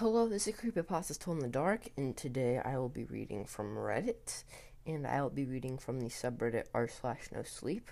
Hello, 0.00 0.26
this 0.26 0.48
is 0.48 0.54
Creepypasta's 0.54 1.18
Told 1.18 1.36
in 1.36 1.42
the 1.42 1.48
Dark, 1.50 1.88
and 1.94 2.16
today 2.16 2.58
I 2.64 2.78
will 2.78 2.88
be 2.88 3.04
reading 3.04 3.44
from 3.44 3.76
Reddit, 3.76 4.44
and 4.86 5.06
I 5.06 5.20
will 5.20 5.28
be 5.28 5.44
reading 5.44 5.76
from 5.76 6.00
the 6.00 6.06
subreddit 6.06 6.64
r 6.72 6.88
slash 6.88 7.28
no 7.34 7.42
sleep. 7.42 7.90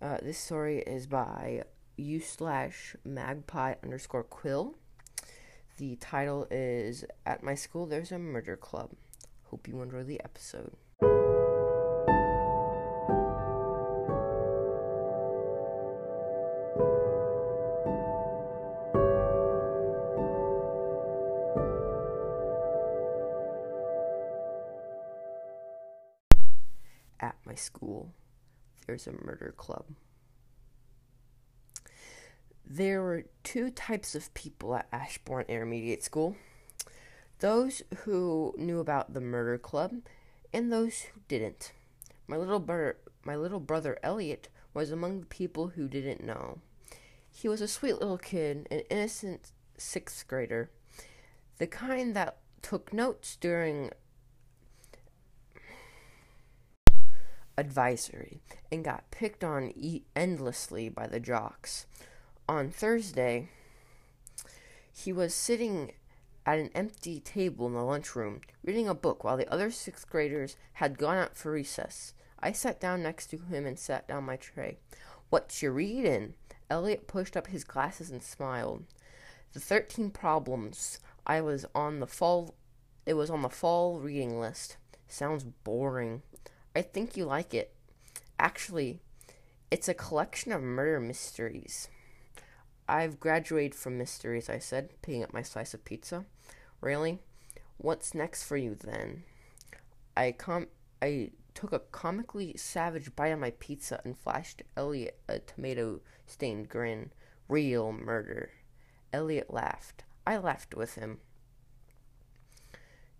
Uh, 0.00 0.18
this 0.22 0.38
story 0.38 0.78
is 0.78 1.08
by 1.08 1.64
u 1.96 2.20
slash 2.20 2.94
magpie 3.04 3.74
underscore 3.82 4.22
quill. 4.22 4.76
The 5.78 5.96
title 5.96 6.46
is 6.52 7.04
At 7.26 7.42
My 7.42 7.56
School 7.56 7.86
There's 7.86 8.12
a 8.12 8.18
Murder 8.20 8.56
Club. 8.56 8.92
Hope 9.46 9.66
you 9.66 9.82
enjoy 9.82 10.04
the 10.04 10.22
episode. 10.22 10.74
A 29.06 29.12
murder 29.24 29.54
club. 29.56 29.84
There 32.66 33.00
were 33.00 33.24
two 33.44 33.70
types 33.70 34.14
of 34.14 34.34
people 34.34 34.74
at 34.74 34.88
Ashbourne 34.92 35.46
Intermediate 35.48 36.02
School 36.02 36.36
those 37.40 37.82
who 37.98 38.54
knew 38.58 38.80
about 38.80 39.14
the 39.14 39.20
murder 39.20 39.58
club 39.58 39.92
and 40.52 40.72
those 40.72 41.02
who 41.02 41.20
didn't. 41.28 41.72
My 42.26 42.36
little 42.36 42.58
brother, 42.58 42.96
my 43.24 43.36
little 43.36 43.60
brother 43.60 43.98
Elliot 44.02 44.48
was 44.74 44.90
among 44.90 45.20
the 45.20 45.26
people 45.26 45.68
who 45.68 45.88
didn't 45.88 46.24
know. 46.24 46.58
He 47.30 47.48
was 47.48 47.60
a 47.60 47.68
sweet 47.68 47.94
little 47.94 48.18
kid, 48.18 48.66
an 48.70 48.80
innocent 48.90 49.52
sixth 49.76 50.26
grader, 50.26 50.70
the 51.58 51.66
kind 51.66 52.14
that 52.16 52.38
took 52.62 52.92
notes 52.92 53.36
during 53.36 53.90
advisory 57.58 58.40
and 58.70 58.84
got 58.84 59.10
picked 59.10 59.42
on 59.42 59.72
e- 59.74 60.04
endlessly 60.14 60.88
by 60.88 61.06
the 61.06 61.20
jocks. 61.20 61.86
On 62.48 62.70
Thursday, 62.70 63.48
he 64.92 65.12
was 65.12 65.34
sitting 65.34 65.92
at 66.46 66.58
an 66.58 66.70
empty 66.74 67.20
table 67.20 67.66
in 67.66 67.74
the 67.74 67.82
lunchroom, 67.82 68.40
reading 68.64 68.88
a 68.88 68.94
book 68.94 69.24
while 69.24 69.36
the 69.36 69.52
other 69.52 69.70
sixth 69.70 70.08
graders 70.08 70.56
had 70.74 70.96
gone 70.96 71.18
out 71.18 71.36
for 71.36 71.52
recess. 71.52 72.14
I 72.40 72.52
sat 72.52 72.80
down 72.80 73.02
next 73.02 73.26
to 73.30 73.38
him 73.38 73.66
and 73.66 73.78
sat 73.78 74.06
down 74.06 74.24
my 74.24 74.36
tray. 74.36 74.78
What 75.28 75.60
you 75.60 75.72
reading? 75.72 76.34
Elliot 76.70 77.08
pushed 77.08 77.36
up 77.36 77.48
his 77.48 77.64
glasses 77.64 78.10
and 78.10 78.22
smiled. 78.22 78.84
The 79.52 79.60
thirteen 79.60 80.10
problems. 80.10 81.00
I 81.26 81.40
was 81.40 81.66
on 81.74 82.00
the 82.00 82.06
fall 82.06 82.54
it 83.04 83.14
was 83.14 83.30
on 83.30 83.42
the 83.42 83.48
fall 83.48 84.00
reading 84.00 84.38
list. 84.38 84.76
Sounds 85.08 85.42
boring. 85.44 86.22
I 86.78 86.82
think 86.82 87.16
you 87.16 87.24
like 87.24 87.54
it. 87.54 87.74
Actually, 88.38 89.00
it's 89.68 89.88
a 89.88 89.94
collection 89.94 90.52
of 90.52 90.62
murder 90.62 91.00
mysteries. 91.00 91.88
I've 92.88 93.18
graduated 93.18 93.74
from 93.74 93.98
mysteries, 93.98 94.48
I 94.48 94.60
said, 94.60 94.90
picking 95.02 95.24
up 95.24 95.32
my 95.32 95.42
slice 95.42 95.74
of 95.74 95.84
pizza. 95.84 96.24
Really? 96.80 97.18
What's 97.78 98.14
next 98.14 98.44
for 98.44 98.56
you 98.56 98.76
then? 98.76 99.24
I 100.16 100.30
com 100.30 100.68
I 101.02 101.32
took 101.52 101.72
a 101.72 101.80
comically 101.80 102.56
savage 102.56 103.16
bite 103.16 103.32
of 103.32 103.40
my 103.40 103.50
pizza 103.58 104.00
and 104.04 104.16
flashed 104.16 104.62
Elliot 104.76 105.18
a 105.28 105.40
tomato 105.40 106.00
stained 106.26 106.68
grin. 106.68 107.10
Real 107.48 107.90
murder. 107.90 108.50
Elliot 109.12 109.52
laughed. 109.52 110.04
I 110.24 110.36
laughed 110.36 110.76
with 110.76 110.94
him. 110.94 111.18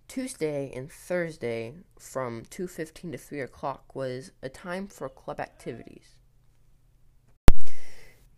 Tuesday 0.08 0.72
and 0.74 0.90
Thursday 0.90 1.74
from 1.98 2.46
2:15 2.46 3.12
to 3.12 3.18
3 3.18 3.42
o'clock 3.42 3.94
was 3.94 4.32
a 4.40 4.48
time 4.48 4.88
for 4.88 5.06
club 5.10 5.38
activities. 5.38 6.16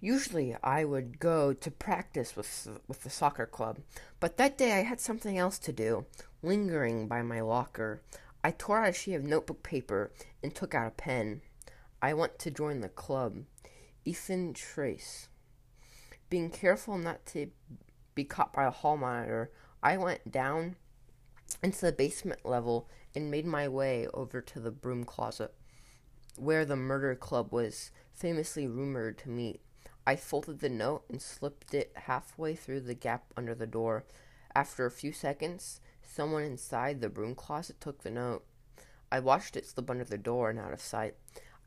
Usually 0.01 0.57
I 0.65 0.85
would 0.85 1.21
go 1.21 1.53
to 1.53 1.71
practice 1.71 2.35
with 2.35 2.67
with 2.89 3.05
the 3.05 3.09
soccer 3.09 3.47
club, 3.47 3.79
but 4.19 4.37
that 4.37 4.59
day 4.59 4.73
I 4.73 4.83
had 4.83 4.99
something 4.99 5.39
else 5.39 5.61
to 5.61 5.73
do. 5.73 6.07
Lingering 6.43 7.07
by 7.07 7.23
my 7.23 7.41
locker, 7.41 8.03
I 8.43 8.51
tore 8.51 8.81
out 8.81 8.89
a 8.89 8.93
sheet 8.93 9.15
of 9.15 9.23
notebook 9.23 9.63
paper 9.63 10.11
and 10.43 10.53
took 10.53 10.75
out 10.75 10.89
a 10.89 10.91
pen. 10.91 11.41
I 12.03 12.15
want 12.15 12.41
to 12.41 12.51
join 12.51 12.81
the 12.81 12.89
club. 12.89 13.45
Ethan 14.05 14.55
Trace. 14.55 15.29
Being 16.31 16.51
careful 16.51 16.99
not 16.99 17.27
to 17.27 17.53
be 18.17 18.25
caught 18.25 18.53
by 18.53 18.65
a 18.65 18.73
hall 18.73 18.97
monitor, 18.97 19.53
I 19.85 19.99
went 19.99 20.33
down 20.33 20.77
into 21.63 21.81
the 21.81 21.93
basement 21.93 22.45
level 22.45 22.89
and 23.15 23.31
made 23.31 23.47
my 23.47 23.69
way 23.69 24.07
over 24.15 24.41
to 24.41 24.61
the 24.61 24.71
broom 24.71 25.05
closet, 25.05 25.53
where 26.37 26.65
the 26.65 26.77
murder 26.77 27.15
club 27.15 27.53
was 27.53 27.91
famously 28.13 28.67
rumored 28.67 29.19
to 29.19 29.29
meet. 29.29 29.61
I 30.07 30.17
folded 30.17 30.61
the 30.61 30.69
note 30.69 31.05
and 31.09 31.21
slipped 31.21 31.75
it 31.75 31.93
halfway 31.95 32.55
through 32.55 32.81
the 32.81 32.95
gap 32.95 33.33
under 33.37 33.55
the 33.55 33.67
door. 33.67 34.05
After 34.55 34.87
a 34.87 34.91
few 34.91 35.13
seconds, 35.13 35.81
someone 36.03 36.43
inside 36.43 37.01
the 37.01 37.09
broom 37.09 37.35
closet 37.35 37.81
took 37.81 38.03
the 38.03 38.11
note. 38.11 38.45
I 39.13 39.21
watched 39.21 39.57
it 39.57 39.67
slip 39.67 39.91
under 39.91 40.05
the 40.05 40.19
door 40.19 40.51
and 40.51 40.59
out 40.59 40.73
of 40.73 40.81
sight. 40.81 41.15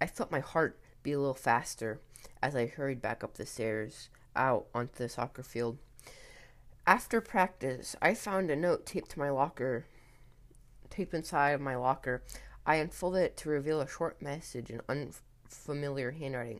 I 0.02 0.08
felt 0.08 0.32
my 0.32 0.40
heart 0.40 0.80
beat 1.04 1.14
a 1.14 1.20
little 1.20 1.34
faster 1.34 2.02
as 2.42 2.56
I 2.56 2.66
hurried 2.66 3.02
back 3.02 3.24
up 3.24 3.36
the 3.36 3.46
stairs, 3.46 4.10
out 4.36 4.68
onto 4.74 4.96
the 4.96 5.10
soccer 5.10 5.44
field. 5.44 5.78
After 6.86 7.22
practice, 7.22 7.96
I 8.02 8.14
found 8.14 8.52
a 8.52 8.58
note 8.58 8.86
taped 8.86 9.12
to 9.12 9.20
my 9.20 9.30
locker, 9.30 9.86
taped 10.90 11.14
inside 11.14 11.52
of 11.52 11.62
my 11.62 11.78
locker. 11.78 12.24
I 12.66 12.76
unfolded 12.76 13.24
it 13.24 13.38
to 13.38 13.50
reveal 13.50 13.80
a 13.80 13.88
short 13.88 14.22
message 14.22 14.70
in 14.70 14.82
unfamiliar 14.90 16.12
handwriting. 16.12 16.60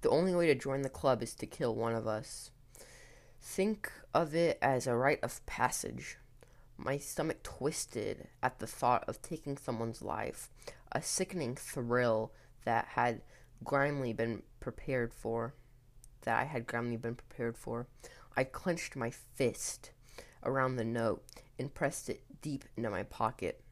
The 0.00 0.10
only 0.10 0.34
way 0.34 0.48
to 0.48 0.56
join 0.56 0.82
the 0.82 0.88
club 0.88 1.22
is 1.22 1.36
to 1.36 1.46
kill 1.46 1.76
one 1.76 1.94
of 1.94 2.08
us. 2.08 2.50
Think 3.40 3.92
of 4.12 4.34
it 4.34 4.58
as 4.60 4.88
a 4.88 4.96
rite 4.96 5.22
of 5.22 5.44
passage. 5.46 6.18
My 6.76 6.98
stomach 6.98 7.44
twisted 7.44 8.26
at 8.42 8.58
the 8.58 8.66
thought 8.66 9.04
of 9.06 9.22
taking 9.22 9.56
someone's 9.56 10.02
life, 10.02 10.50
a 10.90 11.00
sickening 11.00 11.54
thrill 11.54 12.32
that 12.64 12.86
had 12.86 13.22
grimly 13.62 14.12
been 14.12 14.42
prepared 14.58 15.14
for. 15.14 15.54
That 16.22 16.40
I 16.40 16.44
had 16.44 16.66
grimly 16.66 16.96
been 16.96 17.14
prepared 17.14 17.56
for. 17.56 17.86
I 18.36 18.44
clenched 18.44 18.96
my 18.96 19.10
fist 19.10 19.90
around 20.42 20.76
the 20.76 20.84
note 20.84 21.22
and 21.58 21.72
pressed 21.72 22.08
it 22.08 22.22
deep 22.40 22.64
into 22.76 22.90
my 22.90 23.02
pocket. 23.02 23.62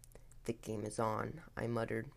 The 0.45 0.53
game 0.53 0.85
is 0.85 0.99
on, 0.99 1.41
I 1.57 1.67
muttered. 1.67 2.11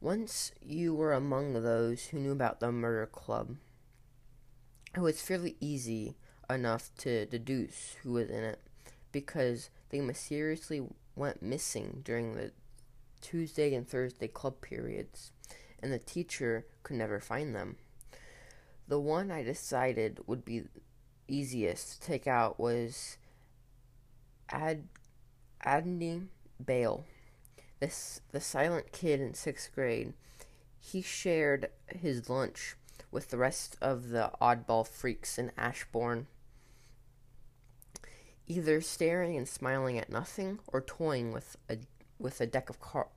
Once 0.00 0.52
you 0.60 0.94
were 0.94 1.12
among 1.12 1.54
those 1.54 2.06
who 2.06 2.18
knew 2.18 2.32
about 2.32 2.60
the 2.60 2.70
murder 2.70 3.06
club, 3.06 3.56
it 4.94 5.00
was 5.00 5.20
fairly 5.20 5.56
easy 5.60 6.16
enough 6.48 6.90
to 6.98 7.26
deduce 7.26 7.96
who 8.02 8.12
was 8.12 8.28
in 8.28 8.44
it 8.44 8.60
because 9.12 9.70
they 9.90 10.00
mysteriously 10.00 10.82
went 11.14 11.42
missing 11.42 12.02
during 12.04 12.34
the 12.34 12.52
Tuesday 13.20 13.74
and 13.74 13.88
Thursday 13.88 14.28
club 14.28 14.60
periods, 14.60 15.32
and 15.82 15.92
the 15.92 15.98
teacher 15.98 16.66
could 16.82 16.96
never 16.96 17.20
find 17.20 17.54
them. 17.54 17.76
The 18.88 19.00
one 19.00 19.30
I 19.30 19.42
decided 19.42 20.20
would 20.26 20.44
be 20.44 20.64
easiest 21.28 22.00
to 22.00 22.06
take 22.06 22.26
out 22.26 22.58
was 22.58 23.18
Ad 24.50 24.88
Adney 25.64 26.26
Bale 26.64 27.04
this 27.80 28.20
the 28.32 28.40
silent 28.40 28.92
kid 28.92 29.20
in 29.20 29.34
sixth 29.34 29.74
grade, 29.74 30.14
he 30.78 31.02
shared 31.02 31.70
his 31.88 32.30
lunch 32.30 32.74
with 33.10 33.30
the 33.30 33.36
rest 33.36 33.76
of 33.80 34.08
the 34.08 34.30
oddball 34.40 34.86
freaks 34.86 35.38
in 35.38 35.52
Ashbourne, 35.56 36.26
either 38.46 38.80
staring 38.80 39.36
and 39.36 39.48
smiling 39.48 39.98
at 39.98 40.10
nothing 40.10 40.58
or 40.68 40.80
toying 40.80 41.32
with 41.32 41.56
a 41.68 41.78
with 42.18 42.40
a 42.40 42.46
deck 42.46 42.70
of 42.70 42.80
car- 42.80 43.08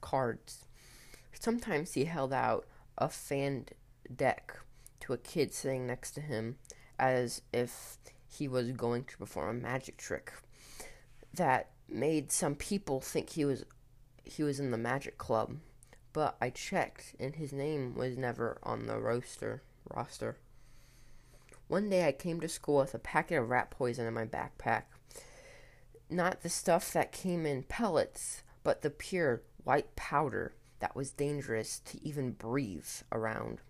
cards. 0.00 0.64
Sometimes 1.32 1.94
he 1.94 2.06
held 2.06 2.32
out 2.32 2.66
a 2.96 3.08
fanned 3.08 3.72
deck 4.14 4.58
to 5.00 5.12
a 5.12 5.18
kid 5.18 5.54
sitting 5.54 5.86
next 5.86 6.10
to 6.12 6.20
him 6.20 6.56
as 6.98 7.42
if 7.52 7.98
he 8.26 8.48
was 8.48 8.72
going 8.72 9.04
to 9.04 9.18
perform 9.18 9.50
a 9.50 9.60
magic 9.60 9.96
trick 9.96 10.32
that 11.34 11.70
made 11.88 12.30
some 12.30 12.54
people 12.54 13.00
think 13.00 13.30
he 13.30 13.44
was 13.44 13.64
he 14.24 14.42
was 14.42 14.60
in 14.60 14.70
the 14.70 14.76
Magic 14.76 15.16
Club, 15.16 15.56
but 16.12 16.36
I 16.40 16.50
checked 16.50 17.14
and 17.18 17.36
his 17.36 17.52
name 17.52 17.94
was 17.94 18.18
never 18.18 18.58
on 18.62 18.86
the 18.86 18.98
roster 18.98 19.62
roster. 19.88 20.36
One 21.66 21.88
day 21.88 22.06
I 22.06 22.12
came 22.12 22.40
to 22.40 22.48
school 22.48 22.78
with 22.78 22.94
a 22.94 22.98
packet 22.98 23.38
of 23.38 23.48
rat 23.48 23.70
poison 23.70 24.06
in 24.06 24.14
my 24.14 24.26
backpack. 24.26 24.84
Not 26.10 26.42
the 26.42 26.48
stuff 26.48 26.92
that 26.92 27.12
came 27.12 27.44
in 27.44 27.62
pellets, 27.62 28.42
but 28.62 28.82
the 28.82 28.90
pure 28.90 29.42
white 29.64 29.94
powder 29.96 30.54
that 30.80 30.96
was 30.96 31.10
dangerous 31.10 31.80
to 31.80 32.02
even 32.06 32.32
breathe 32.32 32.86
around. 33.12 33.60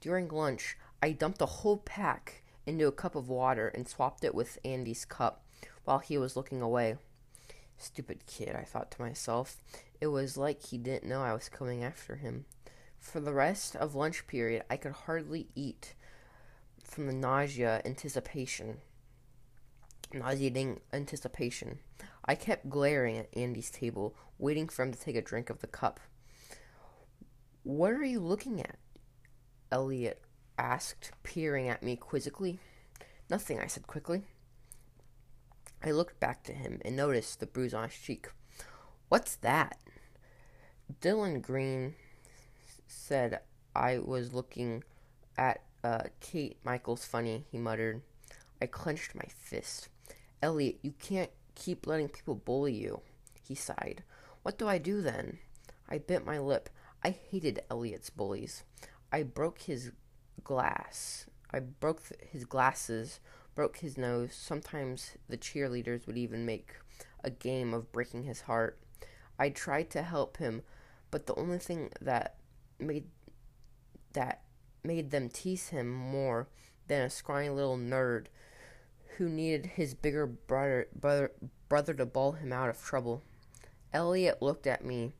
During 0.00 0.28
lunch, 0.28 0.76
I 1.02 1.12
dumped 1.12 1.40
a 1.40 1.46
whole 1.46 1.78
pack 1.78 2.42
into 2.68 2.86
a 2.86 2.92
cup 2.92 3.14
of 3.14 3.28
water 3.28 3.68
and 3.68 3.88
swapped 3.88 4.22
it 4.22 4.34
with 4.34 4.58
Andy's 4.64 5.04
cup 5.04 5.44
while 5.84 5.98
he 5.98 6.18
was 6.18 6.36
looking 6.36 6.60
away. 6.60 6.96
Stupid 7.78 8.26
kid, 8.26 8.54
I 8.54 8.64
thought 8.64 8.90
to 8.90 9.00
myself. 9.00 9.56
It 10.00 10.08
was 10.08 10.36
like 10.36 10.62
he 10.62 10.76
didn't 10.76 11.08
know 11.08 11.22
I 11.22 11.32
was 11.32 11.48
coming 11.48 11.82
after 11.82 12.16
him. 12.16 12.44
For 12.98 13.20
the 13.20 13.32
rest 13.32 13.74
of 13.74 13.94
lunch 13.94 14.26
period, 14.26 14.64
I 14.68 14.76
could 14.76 14.92
hardly 14.92 15.48
eat 15.54 15.94
from 16.84 17.06
the 17.06 17.12
nausea 17.12 17.80
anticipation. 17.84 18.78
Nauseating 20.12 20.80
anticipation. 20.92 21.78
I 22.24 22.34
kept 22.34 22.68
glaring 22.68 23.16
at 23.16 23.36
Andy's 23.36 23.70
table, 23.70 24.14
waiting 24.38 24.68
for 24.68 24.82
him 24.82 24.92
to 24.92 25.00
take 25.00 25.16
a 25.16 25.22
drink 25.22 25.48
of 25.48 25.60
the 25.60 25.66
cup. 25.66 26.00
What 27.62 27.92
are 27.92 28.04
you 28.04 28.20
looking 28.20 28.60
at? 28.60 28.76
Elliot 29.70 30.22
asked, 30.58 31.12
peering 31.22 31.68
at 31.68 31.82
me 31.82 31.96
quizzically. 31.96 32.58
Nothing, 33.30 33.60
I 33.60 33.66
said 33.66 33.86
quickly. 33.86 34.22
I 35.82 35.92
looked 35.92 36.18
back 36.18 36.42
to 36.44 36.52
him 36.52 36.80
and 36.84 36.96
noticed 36.96 37.40
the 37.40 37.46
bruise 37.46 37.72
on 37.72 37.88
his 37.88 37.98
cheek. 37.98 38.28
What's 39.08 39.36
that? 39.36 39.78
Dylan 41.00 41.40
Green 41.40 41.94
said 42.86 43.40
I 43.74 43.98
was 43.98 44.34
looking 44.34 44.82
at 45.36 45.62
uh, 45.84 46.04
Kate 46.20 46.56
Michaels 46.64 47.04
funny, 47.04 47.44
he 47.50 47.58
muttered. 47.58 48.02
I 48.60 48.66
clenched 48.66 49.14
my 49.14 49.26
fist. 49.28 49.88
Elliot, 50.42 50.78
you 50.82 50.92
can't 50.98 51.30
keep 51.54 51.86
letting 51.86 52.08
people 52.08 52.34
bully 52.34 52.72
you, 52.72 53.00
he 53.46 53.54
sighed. 53.54 54.02
What 54.42 54.58
do 54.58 54.66
I 54.66 54.78
do 54.78 55.00
then? 55.00 55.38
I 55.88 55.98
bit 55.98 56.26
my 56.26 56.38
lip. 56.38 56.68
I 57.04 57.10
hated 57.10 57.62
Elliot's 57.70 58.10
bullies. 58.10 58.64
I 59.12 59.22
broke 59.22 59.62
his 59.62 59.92
glass. 60.48 61.26
I 61.52 61.60
broke 61.60 62.02
his 62.32 62.44
glasses, 62.44 63.20
broke 63.54 63.76
his 63.76 63.98
nose. 63.98 64.34
Sometimes 64.34 65.12
the 65.28 65.36
cheerleaders 65.36 66.06
would 66.06 66.16
even 66.16 66.46
make 66.46 66.72
a 67.22 67.30
game 67.30 67.74
of 67.74 67.92
breaking 67.92 68.24
his 68.24 68.42
heart. 68.42 68.80
I 69.38 69.50
tried 69.50 69.90
to 69.90 70.02
help 70.02 70.38
him, 70.38 70.62
but 71.10 71.26
the 71.26 71.34
only 71.36 71.58
thing 71.58 71.90
that 72.00 72.36
made 72.80 73.04
that 74.14 74.42
made 74.82 75.10
them 75.10 75.28
tease 75.28 75.68
him 75.68 75.92
more 75.92 76.48
than 76.86 77.02
a 77.02 77.10
scrawny 77.10 77.50
little 77.50 77.76
nerd 77.76 78.26
who 79.18 79.28
needed 79.28 79.66
his 79.66 79.92
bigger 79.92 80.26
brother, 80.26 80.88
brother, 80.98 81.32
brother 81.68 81.92
to 81.92 82.06
bawl 82.06 82.32
him 82.32 82.52
out 82.52 82.70
of 82.70 82.82
trouble. 82.82 83.22
Elliot 83.92 84.40
looked 84.40 84.66
at 84.66 84.84
me 84.84 85.12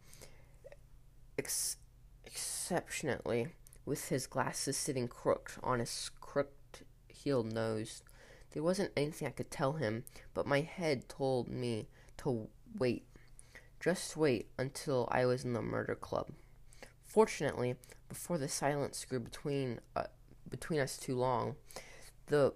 ex- 1.36 1.76
exceptionally 2.25 3.48
with 3.88 4.08
his 4.11 4.26
glasses 4.26 4.76
sitting 4.76 5.08
crooked 5.08 5.55
on 5.62 5.81
his 5.81 6.11
crooked 6.20 6.85
heeled 7.08 7.52
nose. 7.52 8.02
There 8.52 8.62
wasn't 8.62 8.93
anything 8.96 9.26
I 9.26 9.32
could 9.32 9.50
tell 9.50 9.73
him, 9.73 10.05
but 10.35 10.46
my 10.46 10.61
head 10.61 11.08
told 11.08 11.49
me 11.49 11.88
to 12.19 12.49
wait. 12.79 13.06
Just 13.81 14.17
wait 14.17 14.50
until 14.58 15.08
I 15.11 15.25
was 15.25 15.44
in 15.44 15.55
the 15.55 15.62
murder 15.62 15.94
club. 15.94 16.29
Fortunately, 17.05 17.76
before 18.08 18.38
the 18.38 18.49
silence 18.49 19.05
grew 19.05 19.20
between 19.20 19.81
uh, 19.96 20.05
between 20.49 20.81
us 20.81 20.96
too 20.96 21.17
long, 21.17 21.56
the 22.26 22.52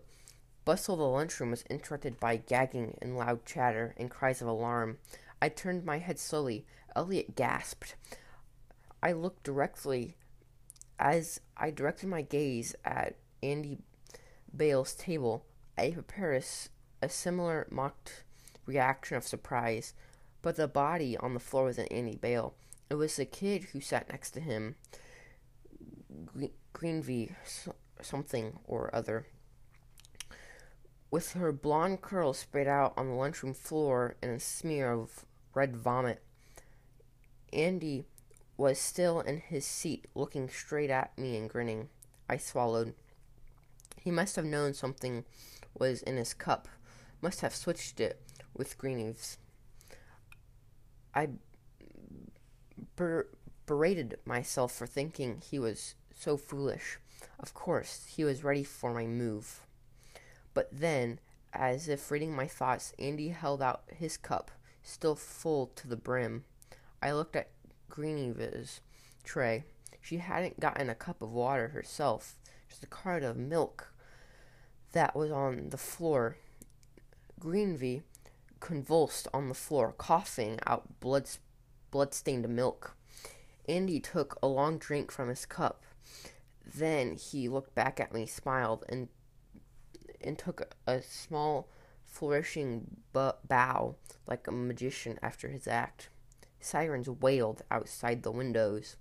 bustle 0.64 0.94
of 0.94 1.00
the 1.00 1.06
lunchroom 1.06 1.50
was 1.50 1.64
interrupted 1.70 2.20
by 2.20 2.36
gagging 2.36 2.98
and 3.00 3.16
loud 3.16 3.44
chatter 3.46 3.94
and 3.96 4.10
cries 4.10 4.42
of 4.42 4.48
alarm. 4.48 4.98
I 5.40 5.48
turned 5.48 5.84
my 5.84 5.98
head 5.98 6.18
slowly. 6.18 6.66
Elliot 6.94 7.34
gasped. 7.34 7.96
I 9.02 9.12
looked 9.12 9.44
directly 9.44 10.16
as 11.02 11.40
I 11.56 11.72
directed 11.72 12.08
my 12.08 12.22
gaze 12.22 12.76
at 12.84 13.16
Andy 13.42 13.78
Bale's 14.56 14.94
table. 14.94 15.44
I 15.76 15.90
prepared 15.90 16.44
a, 17.02 17.06
a 17.06 17.08
similar 17.08 17.66
mocked 17.70 18.22
reaction 18.66 19.16
of 19.16 19.26
surprise, 19.26 19.94
but 20.42 20.54
the 20.54 20.68
body 20.68 21.16
on 21.16 21.34
the 21.34 21.40
floor 21.40 21.64
wasn't 21.64 21.90
Andy 21.90 22.16
Bale. 22.16 22.54
It 22.88 22.94
was 22.94 23.16
the 23.16 23.24
kid 23.24 23.64
who 23.72 23.80
sat 23.80 24.10
next 24.10 24.30
to 24.32 24.40
him. 24.40 24.76
Greenvy 26.72 27.34
something 28.00 28.60
or 28.64 28.94
other. 28.94 29.26
With 31.10 31.32
her 31.32 31.50
blonde 31.50 32.00
curls 32.00 32.38
spread 32.38 32.68
out 32.68 32.94
on 32.96 33.08
the 33.08 33.14
lunchroom 33.14 33.54
floor 33.54 34.14
in 34.22 34.30
a 34.30 34.40
smear 34.40 34.92
of 34.92 35.26
red 35.52 35.76
vomit, 35.76 36.22
Andy 37.52 38.04
was 38.56 38.78
still 38.78 39.20
in 39.20 39.38
his 39.38 39.64
seat, 39.64 40.06
looking 40.14 40.48
straight 40.48 40.90
at 40.90 41.16
me 41.18 41.36
and 41.36 41.48
grinning. 41.48 41.88
I 42.28 42.36
swallowed. 42.36 42.94
He 44.00 44.10
must 44.10 44.36
have 44.36 44.44
known 44.44 44.74
something 44.74 45.24
was 45.78 46.02
in 46.02 46.16
his 46.16 46.34
cup, 46.34 46.68
must 47.20 47.40
have 47.40 47.54
switched 47.54 48.00
it 48.00 48.20
with 48.54 48.78
Greeneves. 48.78 49.38
I 51.14 51.28
ber- 52.96 53.28
berated 53.66 54.18
myself 54.24 54.72
for 54.72 54.86
thinking 54.86 55.40
he 55.40 55.58
was 55.58 55.94
so 56.14 56.36
foolish. 56.36 56.98
Of 57.38 57.54
course, 57.54 58.06
he 58.08 58.24
was 58.24 58.44
ready 58.44 58.64
for 58.64 58.92
my 58.92 59.06
move. 59.06 59.60
But 60.54 60.68
then, 60.72 61.18
as 61.52 61.88
if 61.88 62.10
reading 62.10 62.34
my 62.34 62.46
thoughts, 62.46 62.92
Andy 62.98 63.28
held 63.28 63.62
out 63.62 63.84
his 63.88 64.16
cup, 64.16 64.50
still 64.82 65.14
full 65.14 65.68
to 65.76 65.88
the 65.88 65.96
brim. 65.96 66.44
I 67.02 67.12
looked 67.12 67.36
at 67.36 67.48
Greeneva's 67.92 68.80
tray. 69.22 69.64
She 70.00 70.16
hadn't 70.16 70.58
gotten 70.58 70.88
a 70.88 70.94
cup 70.94 71.22
of 71.22 71.30
water 71.30 71.68
herself, 71.68 72.36
just 72.68 72.82
a 72.82 72.88
cart 72.88 73.22
of 73.22 73.36
milk 73.36 73.92
that 74.92 75.14
was 75.14 75.30
on 75.30 75.68
the 75.68 75.76
floor. 75.78 76.36
Greenvy 77.38 78.02
convulsed 78.60 79.28
on 79.34 79.48
the 79.48 79.54
floor, 79.54 79.92
coughing 79.92 80.58
out 80.66 81.00
blood 81.00 81.28
blood-stained 81.90 82.48
milk. 82.48 82.96
Andy 83.68 84.00
took 84.00 84.38
a 84.42 84.46
long 84.48 84.78
drink 84.78 85.12
from 85.12 85.28
his 85.28 85.44
cup. 85.44 85.84
Then 86.64 87.16
he 87.16 87.48
looked 87.48 87.74
back 87.74 88.00
at 88.00 88.14
me, 88.14 88.24
smiled, 88.26 88.84
and 88.88 89.08
and 90.20 90.38
took 90.38 90.74
a 90.86 91.02
small, 91.02 91.68
flourishing 92.06 93.02
bow 93.12 93.96
like 94.26 94.46
a 94.46 94.52
magician 94.52 95.18
after 95.20 95.48
his 95.48 95.66
act. 95.66 96.08
Sirens 96.64 97.08
wailed 97.08 97.62
outside 97.70 98.22
the 98.22 98.30
windows, 98.30 98.96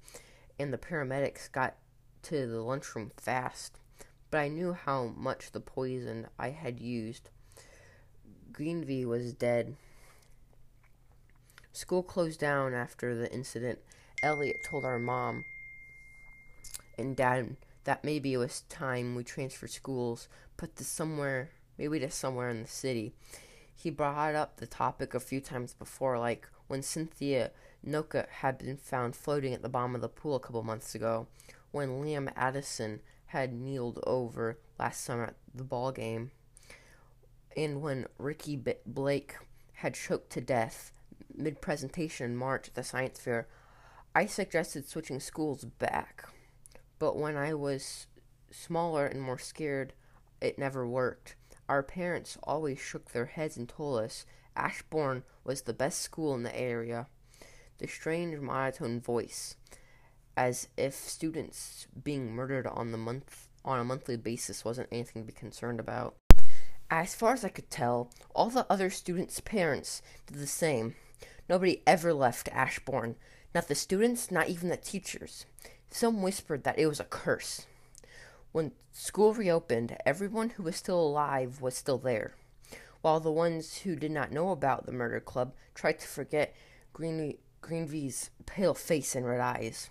and 0.60 0.74
the 0.74 0.78
paramedics 0.78 1.52
got 1.52 1.76
to 2.24 2.48
the 2.48 2.62
lunchroom 2.62 3.12
fast. 3.18 3.80
But 4.30 4.40
I 4.40 4.48
knew 4.48 4.74
how 4.74 5.08
much 5.08 5.52
the 5.52 5.60
poison 5.60 6.28
I 6.40 6.50
had 6.50 6.80
used. 6.80 7.30
Greenvy 8.52 9.06
was 9.06 9.34
dead. 9.34 9.76
School 11.74 12.04
closed 12.04 12.40
down 12.40 12.74
after 12.74 13.16
the 13.16 13.32
incident. 13.32 13.80
Elliot 14.24 14.58
told 14.64 14.86
our 14.86 15.00
mom 15.00 15.44
and 16.98 17.16
dad 17.16 17.56
that 17.84 18.04
maybe 18.04 18.34
it 18.34 18.38
was 18.38 18.62
time 18.70 19.16
we 19.16 19.24
transferred 19.24 19.72
schools, 19.72 20.28
put 20.58 20.76
to 20.76 20.84
somewhere, 20.84 21.50
maybe 21.78 22.00
to 22.00 22.12
somewhere 22.12 22.50
in 22.50 22.62
the 22.62 22.68
city. 22.68 23.14
He 23.76 23.90
brought 23.90 24.36
up 24.36 24.58
the 24.58 24.68
topic 24.68 25.14
a 25.14 25.20
few 25.20 25.42
times 25.42 25.74
before, 25.74 26.20
like 26.20 26.48
when 26.72 26.82
Cynthia 26.82 27.52
Noka 27.86 28.30
had 28.30 28.60
been 28.60 28.78
found 28.78 29.14
floating 29.14 29.54
at 29.54 29.62
the 29.62 29.68
bottom 29.68 29.94
of 29.94 30.00
the 30.00 30.08
pool 30.08 30.38
a 30.38 30.40
couple 30.40 30.64
months 30.64 30.96
ago, 30.96 31.28
when 31.72 32.02
Liam 32.02 32.32
Addison 32.34 33.02
had 33.26 33.52
kneeled 33.52 34.00
over 34.08 34.58
last 34.80 35.04
summer 35.04 35.26
at 35.26 35.36
the 35.54 35.66
ball 35.66 35.92
game, 35.92 36.32
and 37.58 37.82
when 37.82 38.08
Ricky 38.18 38.56
B- 38.56 38.76
Blake 38.86 39.36
had 39.74 39.96
choked 39.96 40.30
to 40.32 40.40
death 40.40 40.94
mid 41.36 41.60
presentation 41.60 42.32
in 42.32 42.38
March 42.38 42.70
at 42.70 42.76
the 42.76 42.84
science 42.84 43.20
fair. 43.20 43.50
I 44.16 44.26
suggested 44.26 44.88
switching 44.88 45.20
schools 45.20 45.66
back. 45.66 46.24
But 47.00 47.18
when 47.18 47.36
I 47.36 47.54
was 47.54 48.08
smaller 48.50 49.06
and 49.06 49.22
more 49.22 49.40
scared, 49.40 49.92
it 50.40 50.58
never 50.58 50.88
worked. 50.88 51.36
Our 51.72 51.84
parents 51.84 52.38
always 52.44 52.80
shook 52.80 53.12
their 53.12 53.28
heads 53.28 53.56
and 53.56 53.70
told 53.70 54.02
us 54.02 54.26
Ashbourne 54.58 55.24
was 55.46 55.62
the 55.62 55.74
best 55.74 56.02
school 56.02 56.36
in 56.36 56.44
the 56.44 56.54
area. 56.54 57.08
The 57.78 57.88
strange 57.88 58.38
monotone 58.42 59.00
voice, 59.00 59.56
as 60.36 60.68
if 60.76 60.94
students 60.94 61.88
being 62.04 62.34
murdered 62.34 62.68
on 62.68 62.92
the 62.92 62.98
month 62.98 63.48
on 63.64 63.80
a 63.80 63.86
monthly 63.86 64.18
basis 64.18 64.66
wasn't 64.66 64.90
anything 64.92 65.22
to 65.22 65.28
be 65.28 65.32
concerned 65.32 65.80
about. 65.80 66.18
As 66.90 67.16
far 67.16 67.32
as 67.32 67.46
I 67.46 67.48
could 67.48 67.70
tell, 67.70 68.12
all 68.36 68.50
the 68.50 68.68
other 68.70 68.90
students' 68.90 69.40
parents 69.40 70.02
did 70.28 70.40
the 70.40 70.48
same. 70.48 70.96
Nobody 71.48 71.84
ever 71.88 72.14
left 72.14 72.50
Ashbourne, 72.50 73.16
not 73.56 73.70
the 73.70 73.76
students, 73.76 74.30
not 74.30 74.50
even 74.50 74.68
the 74.68 74.76
teachers. 74.76 75.46
Some 75.90 76.22
whispered 76.22 76.66
that 76.66 76.78
it 76.78 76.88
was 76.88 77.00
a 77.00 77.06
curse. 77.06 77.66
When 78.52 78.74
school 78.92 79.34
reopened, 79.34 79.98
everyone 80.06 80.52
who 80.52 80.64
was 80.64 80.76
still 80.76 81.00
alive 81.00 81.62
was 81.62 81.76
still 81.76 81.98
there, 81.98 82.34
while 83.02 83.22
the 83.22 83.32
ones 83.32 83.80
who 83.80 83.96
did 83.96 84.12
not 84.12 84.32
know 84.32 84.50
about 84.50 84.86
the 84.86 84.92
murder 84.92 85.22
club 85.22 85.54
tried 85.74 86.00
to 86.00 86.08
forget 86.08 86.54
Green, 86.92 87.38
Greenvy's 87.62 88.30
pale 88.46 88.74
face 88.74 89.16
and 89.16 89.26
red 89.26 89.40
eyes. 89.40 89.90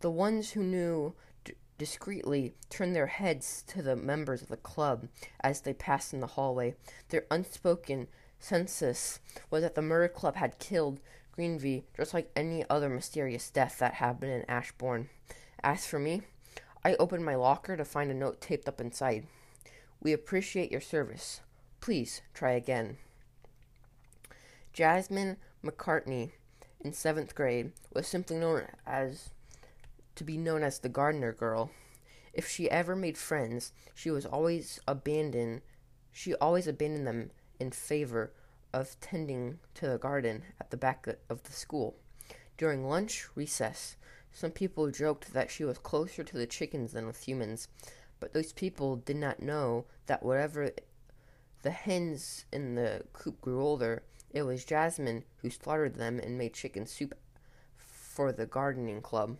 The 0.00 0.10
ones 0.10 0.50
who 0.50 0.64
knew 0.64 1.14
d- 1.44 1.54
discreetly 1.78 2.54
turned 2.68 2.96
their 2.96 3.06
heads 3.06 3.62
to 3.68 3.82
the 3.82 3.94
members 3.94 4.42
of 4.42 4.48
the 4.48 4.56
club 4.56 5.06
as 5.40 5.60
they 5.60 5.72
passed 5.72 6.12
in 6.12 6.18
the 6.18 6.26
hallway. 6.26 6.74
Their 7.10 7.26
unspoken 7.30 8.08
census 8.40 9.20
was 9.48 9.62
that 9.62 9.76
the 9.76 9.82
murder 9.82 10.08
club 10.08 10.34
had 10.34 10.58
killed 10.58 10.98
Greenvy 11.38 11.84
just 11.96 12.12
like 12.12 12.32
any 12.34 12.64
other 12.68 12.88
mysterious 12.88 13.48
death 13.48 13.78
that 13.78 13.94
happened 13.94 14.32
in 14.32 14.50
Ashbourne. 14.50 15.08
As 15.62 15.86
for 15.86 16.00
me, 16.00 16.22
I 16.84 16.94
opened 16.94 17.24
my 17.24 17.34
locker 17.34 17.76
to 17.76 17.84
find 17.84 18.10
a 18.10 18.14
note 18.14 18.40
taped 18.40 18.68
up 18.68 18.80
inside. 18.80 19.26
We 20.00 20.12
appreciate 20.12 20.72
your 20.72 20.80
service. 20.80 21.40
Please 21.80 22.22
try 22.34 22.52
again. 22.52 22.98
Jasmine 24.72 25.36
McCartney 25.64 26.32
in 26.80 26.92
seventh 26.92 27.34
grade 27.34 27.72
was 27.92 28.06
simply 28.06 28.36
known 28.36 28.64
as 28.86 29.30
to 30.16 30.24
be 30.24 30.36
known 30.36 30.62
as 30.62 30.78
the 30.78 30.88
gardener 30.88 31.32
girl. 31.32 31.70
If 32.32 32.48
she 32.48 32.70
ever 32.70 32.96
made 32.96 33.18
friends, 33.18 33.72
she 33.94 34.10
was 34.10 34.26
always 34.26 34.80
abandoned 34.88 35.62
she 36.12 36.34
always 36.34 36.66
abandoned 36.66 37.06
them 37.06 37.30
in 37.58 37.70
favor 37.70 38.32
of 38.72 39.00
tending 39.00 39.58
to 39.74 39.88
the 39.88 39.98
garden 39.98 40.42
at 40.60 40.70
the 40.70 40.76
back 40.76 41.06
of 41.28 41.42
the 41.44 41.52
school. 41.52 41.96
During 42.58 42.86
lunch 42.86 43.26
recess, 43.34 43.96
some 44.32 44.50
people 44.50 44.90
joked 44.90 45.32
that 45.32 45.50
she 45.50 45.64
was 45.64 45.78
closer 45.78 46.24
to 46.24 46.36
the 46.36 46.46
chickens 46.46 46.92
than 46.92 47.06
with 47.06 47.26
humans, 47.28 47.68
but 48.20 48.32
those 48.32 48.52
people 48.52 48.96
did 48.96 49.16
not 49.16 49.42
know 49.42 49.84
that 50.06 50.22
whatever 50.22 50.70
the 51.62 51.70
hens 51.70 52.44
in 52.52 52.74
the 52.74 53.04
coop 53.12 53.40
grew 53.40 53.62
older, 53.62 54.02
it 54.32 54.42
was 54.42 54.64
Jasmine 54.64 55.24
who 55.38 55.50
slaughtered 55.50 55.96
them 55.96 56.18
and 56.18 56.38
made 56.38 56.54
chicken 56.54 56.86
soup 56.86 57.14
for 57.76 58.32
the 58.32 58.46
gardening 58.46 59.00
club. 59.00 59.36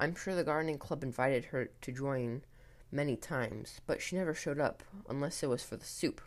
I'm 0.00 0.14
sure 0.14 0.34
the 0.34 0.44
gardening 0.44 0.78
club 0.78 1.02
invited 1.02 1.46
her 1.46 1.70
to 1.82 1.92
join 1.92 2.42
many 2.90 3.16
times, 3.16 3.80
but 3.86 4.00
she 4.00 4.16
never 4.16 4.34
showed 4.34 4.58
up 4.58 4.82
unless 5.08 5.42
it 5.42 5.48
was 5.48 5.62
for 5.62 5.76
the 5.76 5.84
soup. 5.84 6.20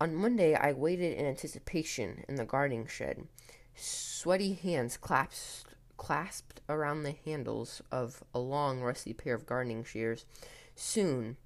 On 0.00 0.14
Monday, 0.14 0.54
I 0.54 0.72
waited 0.72 1.16
in 1.16 1.26
anticipation 1.26 2.24
in 2.28 2.34
the 2.34 2.44
gardening 2.44 2.86
shed. 2.86 3.26
Sweaty 3.74 4.54
hands 4.54 4.96
clasped, 4.96 5.74
clasped 6.04 6.60
around 6.68 7.02
the 7.02 7.16
handles 7.24 7.80
of 7.90 8.22
a 8.34 8.38
long, 8.38 8.82
rusty 8.82 9.14
pair 9.14 9.34
of 9.34 9.46
gardening 9.46 9.82
shears. 9.82 10.26
Soon, 10.76 11.38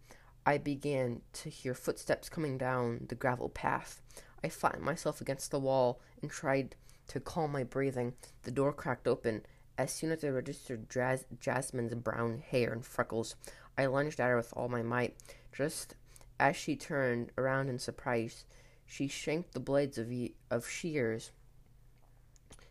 I 0.45 0.59
began 0.59 1.21
to 1.35 1.49
hear 1.49 1.75
footsteps 1.75 2.29
coming 2.29 2.59
down 2.59 3.07
the 3.09 3.15
gravel 3.15 3.51
path. 3.51 4.03
I 4.43 4.49
flattened 4.49 4.83
myself 4.83 5.21
against 5.21 5.53
the 5.53 5.61
wall 5.61 6.01
and 6.21 6.29
tried 6.29 6.75
to 7.07 7.21
calm 7.21 7.53
my 7.53 7.63
breathing. 7.63 8.15
The 8.43 8.51
door 8.51 8.73
cracked 8.73 9.07
open. 9.07 9.47
As 9.79 9.93
soon 9.93 10.11
as 10.11 10.25
I 10.25 10.29
registered 10.31 10.91
Jas- 10.91 11.27
Jasmine's 11.39 11.95
brown 11.95 12.43
hair 12.51 12.73
and 12.73 12.85
freckles, 12.85 13.37
I 13.79 13.87
lunged 13.87 14.19
at 14.19 14.27
her 14.27 14.37
with 14.37 14.53
all 14.57 14.69
my 14.69 14.83
might. 14.83 15.15
Just 15.53 15.95
as 16.41 16.57
she 16.57 16.75
turned 16.75 17.31
around 17.39 17.69
in 17.69 17.79
surprise, 17.79 18.45
she 18.85 19.07
shanked 19.07 19.53
the 19.53 19.61
blades 19.61 19.99
of, 19.99 20.11
ye- 20.11 20.35
of 20.51 20.69
shears 20.69 21.31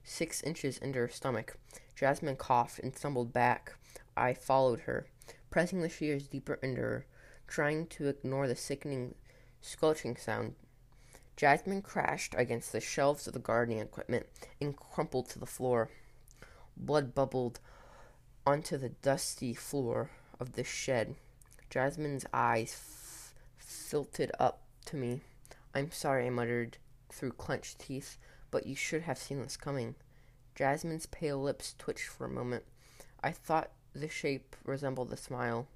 six 0.08 0.42
inches 0.42 0.78
into 0.78 1.00
her 1.00 1.10
stomach. 1.10 1.58
Jasmine 1.96 2.38
coughed 2.38 2.80
and 2.80 2.96
stumbled 2.96 3.34
back. 3.34 3.74
I 4.16 4.34
followed 4.34 4.82
her, 4.82 5.08
pressing 5.50 5.82
the 5.82 5.90
shears 5.90 6.28
deeper 6.28 6.56
into 6.64 6.82
her, 6.82 7.06
trying 7.46 7.88
to 7.88 8.08
ignore 8.08 8.48
the 8.48 8.56
sickening 8.56 9.16
squelching 9.62 10.16
sound. 10.16 10.56
Jasmine 11.36 11.82
crashed 11.82 12.34
against 12.38 12.72
the 12.72 12.80
shelves 12.80 13.28
of 13.28 13.34
the 13.34 13.40
gardening 13.40 13.80
equipment 13.80 14.26
and 14.60 14.76
crumpled 14.76 15.30
to 15.30 15.40
the 15.40 15.46
floor. 15.46 15.90
Blood 16.76 17.14
bubbled 17.14 17.60
onto 18.46 18.78
the 18.78 18.90
dusty 18.90 19.54
floor 19.54 20.10
of 20.40 20.54
the 20.54 20.64
shed. 20.64 21.16
Jasmine's 21.70 22.26
eyes 22.34 22.74
f- 22.74 23.34
filtered 23.58 24.32
up 24.40 24.62
to 24.86 24.96
me. 24.96 25.22
I'm 25.76 25.92
sorry, 25.92 26.26
I 26.26 26.30
muttered 26.30 26.78
through 27.12 27.34
clenched 27.34 27.80
teeth, 27.80 28.18
but 28.52 28.66
you 28.66 28.76
should 28.76 29.04
have 29.04 29.18
seen 29.18 29.42
this 29.42 29.58
coming. 29.58 29.96
Jasmine's 30.56 31.06
pale 31.06 31.42
lips 31.42 31.76
twitched 31.78 32.08
for 32.08 32.26
a 32.26 32.30
moment. 32.30 32.64
I 33.24 33.32
thought 33.32 33.72
the 33.94 34.10
shape 34.10 34.56
resembled 34.64 35.12
a 35.12 35.18
smile. 35.18 35.68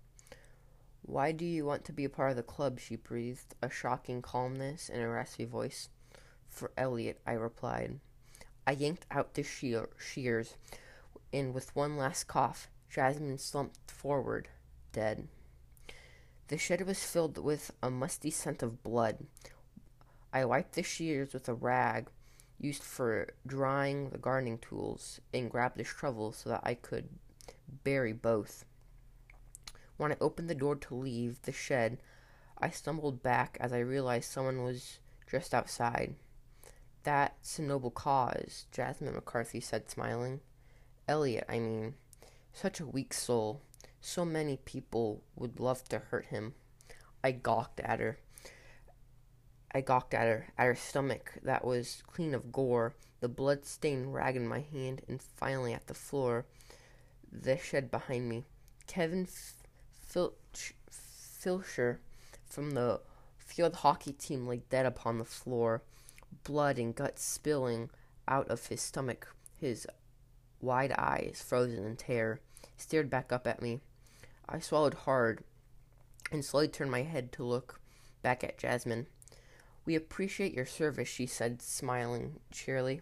Why 1.03 1.31
do 1.31 1.45
you 1.45 1.65
want 1.65 1.85
to 1.85 1.93
be 1.93 2.05
a 2.05 2.09
part 2.09 2.31
of 2.31 2.37
the 2.37 2.43
club? 2.43 2.79
she 2.79 2.95
breathed, 2.95 3.55
a 3.61 3.69
shocking 3.69 4.21
calmness 4.21 4.89
in 4.89 5.01
a 5.01 5.09
raspy 5.09 5.45
voice. 5.45 5.89
For 6.47 6.71
Elliot, 6.77 7.19
I 7.25 7.33
replied. 7.33 7.99
I 8.67 8.71
yanked 8.73 9.05
out 9.09 9.33
the 9.33 9.43
shear- 9.43 9.89
shears, 9.97 10.55
and 11.33 11.53
with 11.53 11.75
one 11.75 11.97
last 11.97 12.25
cough, 12.25 12.69
Jasmine 12.89 13.37
slumped 13.37 13.89
forward, 13.89 14.49
dead. 14.91 15.27
The 16.49 16.57
shed 16.57 16.85
was 16.85 17.03
filled 17.03 17.37
with 17.37 17.71
a 17.81 17.89
musty 17.89 18.29
scent 18.29 18.61
of 18.61 18.83
blood. 18.83 19.25
I 20.33 20.45
wiped 20.45 20.73
the 20.73 20.83
shears 20.83 21.33
with 21.33 21.47
a 21.49 21.53
rag 21.53 22.09
used 22.61 22.83
for 22.83 23.27
drying 23.45 24.09
the 24.09 24.17
gardening 24.17 24.59
tools 24.59 25.19
and 25.33 25.49
grabbed 25.49 25.77
the 25.77 25.83
shovel 25.83 26.31
so 26.31 26.49
that 26.49 26.61
I 26.63 26.75
could 26.75 27.09
bury 27.83 28.13
both. 28.13 28.65
When 29.97 30.11
I 30.11 30.17
opened 30.21 30.49
the 30.49 30.55
door 30.55 30.75
to 30.75 30.95
leave 30.95 31.41
the 31.41 31.51
shed, 31.51 31.97
I 32.57 32.69
stumbled 32.69 33.23
back 33.23 33.57
as 33.59 33.73
I 33.73 33.79
realized 33.79 34.31
someone 34.31 34.63
was 34.63 34.99
just 35.29 35.53
outside. 35.53 36.15
That's 37.03 37.57
a 37.57 37.63
noble 37.63 37.89
cause, 37.89 38.65
Jasmine 38.71 39.13
McCartney 39.13 39.63
said, 39.63 39.89
smiling. 39.89 40.41
Elliot, 41.07 41.45
I 41.49 41.59
mean. 41.59 41.95
Such 42.53 42.79
a 42.79 42.85
weak 42.85 43.13
soul. 43.13 43.61
So 44.01 44.25
many 44.25 44.57
people 44.57 45.23
would 45.35 45.59
love 45.59 45.83
to 45.89 45.99
hurt 45.99 46.25
him. 46.25 46.53
I 47.23 47.31
gawked 47.31 47.79
at 47.79 47.99
her. 47.99 48.19
I 49.73 49.81
gawked 49.81 50.13
at 50.13 50.27
her, 50.27 50.47
at 50.57 50.65
her 50.65 50.75
stomach 50.75 51.33
that 51.43 51.63
was 51.63 52.03
clean 52.07 52.33
of 52.33 52.51
gore, 52.51 52.93
the 53.21 53.29
blood 53.29 53.65
stained 53.65 54.13
rag 54.13 54.35
in 54.35 54.47
my 54.47 54.59
hand, 54.59 55.01
and 55.07 55.21
finally 55.21 55.73
at 55.73 55.87
the 55.87 55.93
floor, 55.93 56.45
the 57.31 57.57
shed 57.57 57.89
behind 57.89 58.27
me. 58.27 58.43
Kevin 58.87 59.25
Filch, 59.25 60.73
Filcher 60.89 61.99
from 62.45 62.71
the 62.71 62.99
field 63.37 63.75
hockey 63.75 64.11
team 64.11 64.45
lay 64.47 64.57
dead 64.69 64.85
upon 64.85 65.17
the 65.17 65.25
floor, 65.25 65.81
blood 66.43 66.77
and 66.77 66.93
guts 66.93 67.23
spilling 67.23 67.89
out 68.27 68.49
of 68.49 68.67
his 68.67 68.81
stomach. 68.81 69.33
His 69.57 69.87
wide 70.59 70.91
eyes, 70.97 71.43
frozen 71.45 71.85
in 71.85 71.95
terror, 71.95 72.41
stared 72.77 73.09
back 73.09 73.31
up 73.31 73.47
at 73.47 73.61
me. 73.61 73.79
I 74.49 74.59
swallowed 74.59 74.93
hard 74.93 75.43
and 76.31 76.43
slowly 76.43 76.67
turned 76.67 76.91
my 76.91 77.03
head 77.03 77.31
to 77.33 77.43
look 77.43 77.79
back 78.21 78.43
at 78.43 78.57
Jasmine. 78.57 79.07
We 79.85 79.95
appreciate 79.95 80.53
your 80.53 80.65
service, 80.65 81.07
she 81.07 81.25
said, 81.25 81.61
smiling 81.61 82.39
cheerily. 82.51 83.01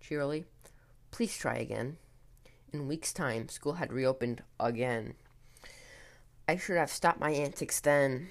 Cheerily. 0.00 0.46
Please 1.10 1.36
try 1.36 1.56
again. 1.56 1.98
In 2.72 2.88
week's 2.88 3.12
time, 3.12 3.48
school 3.48 3.74
had 3.74 3.92
reopened 3.92 4.42
again. 4.58 5.14
I 6.48 6.56
should 6.56 6.76
have 6.76 6.90
stopped 6.90 7.20
my 7.20 7.30
antics 7.30 7.80
then. 7.80 8.30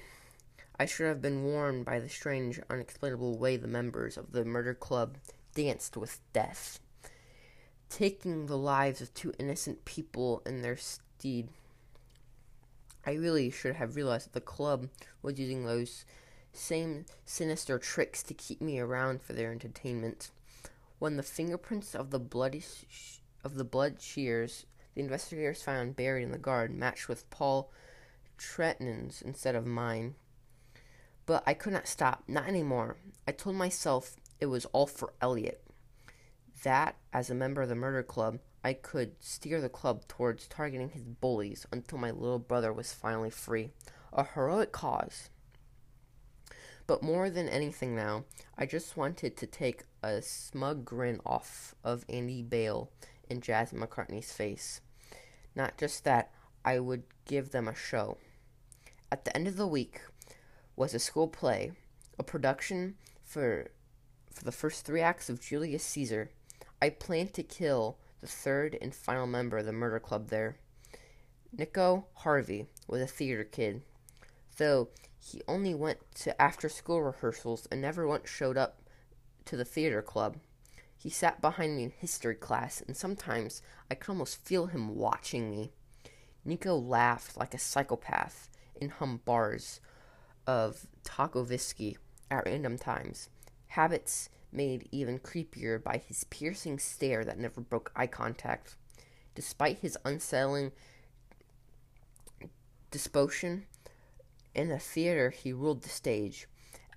I 0.78 0.84
should 0.84 1.06
have 1.06 1.22
been 1.22 1.44
warned 1.44 1.84
by 1.84 1.98
the 1.98 2.08
strange, 2.08 2.60
unexplainable 2.68 3.38
way 3.38 3.56
the 3.56 3.68
members 3.68 4.16
of 4.16 4.32
the 4.32 4.44
murder 4.44 4.74
club 4.74 5.16
danced 5.54 5.96
with 5.96 6.20
death, 6.32 6.80
taking 7.88 8.46
the 8.46 8.58
lives 8.58 9.00
of 9.00 9.14
two 9.14 9.32
innocent 9.38 9.84
people 9.84 10.42
in 10.44 10.62
their 10.62 10.76
stead. 10.76 11.48
I 13.06 13.12
really 13.12 13.50
should 13.50 13.76
have 13.76 13.96
realized 13.96 14.26
that 14.26 14.32
the 14.32 14.40
club 14.40 14.88
was 15.22 15.38
using 15.38 15.64
those 15.64 16.04
same 16.52 17.06
sinister 17.24 17.78
tricks 17.78 18.22
to 18.24 18.34
keep 18.34 18.60
me 18.60 18.78
around 18.78 19.22
for 19.22 19.32
their 19.32 19.52
entertainment. 19.52 20.30
When 20.98 21.16
the 21.16 21.22
fingerprints 21.22 21.94
of 21.94 22.10
the 22.10 22.20
bloody 22.20 22.60
sh- 22.60 23.20
of 23.44 23.56
the 23.56 23.64
blood 23.64 24.00
shears 24.00 24.66
the 24.94 25.00
investigators 25.00 25.62
found 25.62 25.96
buried 25.96 26.22
in 26.22 26.32
the 26.32 26.38
garden 26.38 26.78
matched 26.78 27.08
with 27.08 27.28
Paul 27.30 27.70
Tretton's 28.38 29.22
instead 29.22 29.54
of 29.54 29.66
mine. 29.66 30.14
But 31.24 31.42
I 31.46 31.54
could 31.54 31.72
not 31.72 31.88
stop, 31.88 32.24
not 32.26 32.48
anymore. 32.48 32.96
I 33.26 33.32
told 33.32 33.56
myself 33.56 34.16
it 34.40 34.46
was 34.46 34.66
all 34.66 34.86
for 34.86 35.14
Elliot. 35.20 35.62
That, 36.62 36.96
as 37.12 37.30
a 37.30 37.34
member 37.34 37.62
of 37.62 37.68
the 37.68 37.74
murder 37.74 38.02
club, 38.02 38.40
I 38.64 38.74
could 38.74 39.12
steer 39.20 39.60
the 39.60 39.68
club 39.68 40.06
towards 40.08 40.46
targeting 40.46 40.90
his 40.90 41.02
bullies 41.02 41.66
until 41.72 41.98
my 41.98 42.10
little 42.10 42.38
brother 42.38 42.72
was 42.72 42.92
finally 42.92 43.30
free. 43.30 43.70
A 44.12 44.24
heroic 44.24 44.72
cause. 44.72 45.30
But 46.86 47.02
more 47.02 47.30
than 47.30 47.48
anything 47.48 47.94
now, 47.94 48.24
I 48.58 48.66
just 48.66 48.96
wanted 48.96 49.36
to 49.36 49.46
take 49.46 49.84
a 50.02 50.20
smug 50.20 50.84
grin 50.84 51.20
off 51.24 51.74
of 51.84 52.04
Andy 52.08 52.42
Bale 52.42 52.90
and 53.30 53.42
Jasmine 53.42 53.82
McCartney's 53.82 54.32
face. 54.32 54.80
Not 55.54 55.78
just 55.78 56.04
that, 56.04 56.32
I 56.64 56.78
would 56.78 57.04
give 57.24 57.50
them 57.50 57.68
a 57.68 57.74
show. 57.74 58.18
At 59.10 59.24
the 59.24 59.36
end 59.36 59.46
of 59.46 59.56
the 59.56 59.66
week 59.66 60.00
was 60.76 60.94
a 60.94 60.98
school 60.98 61.28
play, 61.28 61.72
a 62.18 62.22
production 62.22 62.96
for 63.22 63.68
for 64.32 64.44
the 64.44 64.52
first 64.52 64.84
three 64.86 65.02
acts 65.02 65.28
of 65.28 65.40
Julius 65.40 65.84
Caesar. 65.84 66.30
I 66.80 66.88
planned 66.88 67.34
to 67.34 67.42
kill 67.42 67.98
the 68.20 68.26
third 68.26 68.78
and 68.80 68.94
final 68.94 69.26
member 69.26 69.58
of 69.58 69.66
the 69.66 69.72
murder 69.72 70.00
club 70.00 70.28
there. 70.28 70.56
Nico 71.52 72.06
Harvey 72.14 72.66
was 72.88 73.02
a 73.02 73.06
theater 73.06 73.44
kid, 73.44 73.82
though 74.56 74.88
he 75.18 75.42
only 75.46 75.74
went 75.74 75.98
to 76.16 76.40
after 76.40 76.68
school 76.68 77.02
rehearsals 77.02 77.66
and 77.70 77.80
never 77.80 78.06
once 78.06 78.28
showed 78.28 78.56
up 78.56 78.82
to 79.44 79.56
the 79.56 79.64
theater 79.64 80.02
club. 80.02 80.36
He 80.96 81.10
sat 81.10 81.40
behind 81.40 81.76
me 81.76 81.84
in 81.84 81.90
history 81.90 82.34
class, 82.34 82.82
and 82.86 82.96
sometimes 82.96 83.62
I 83.90 83.94
could 83.94 84.10
almost 84.10 84.44
feel 84.44 84.66
him 84.66 84.96
watching 84.96 85.50
me. 85.50 85.72
Nico 86.44 86.76
laughed 86.76 87.36
like 87.36 87.54
a 87.54 87.58
psychopath 87.58 88.48
and 88.80 88.90
hummed 88.90 89.24
bars 89.24 89.80
of 90.46 90.86
Tchaikovsky 91.04 91.98
at 92.30 92.46
random 92.46 92.78
times, 92.78 93.28
habits 93.68 94.28
made 94.50 94.88
even 94.92 95.18
creepier 95.18 95.82
by 95.82 96.02
his 96.06 96.24
piercing 96.24 96.78
stare 96.78 97.24
that 97.24 97.38
never 97.38 97.60
broke 97.60 97.92
eye 97.96 98.06
contact. 98.06 98.76
Despite 99.34 99.78
his 99.78 99.96
unsettling 100.04 100.72
disposition, 102.90 103.66
in 104.54 104.68
the 104.68 104.78
theater 104.78 105.30
he 105.30 105.52
ruled 105.52 105.82
the 105.82 105.88
stage 105.88 106.46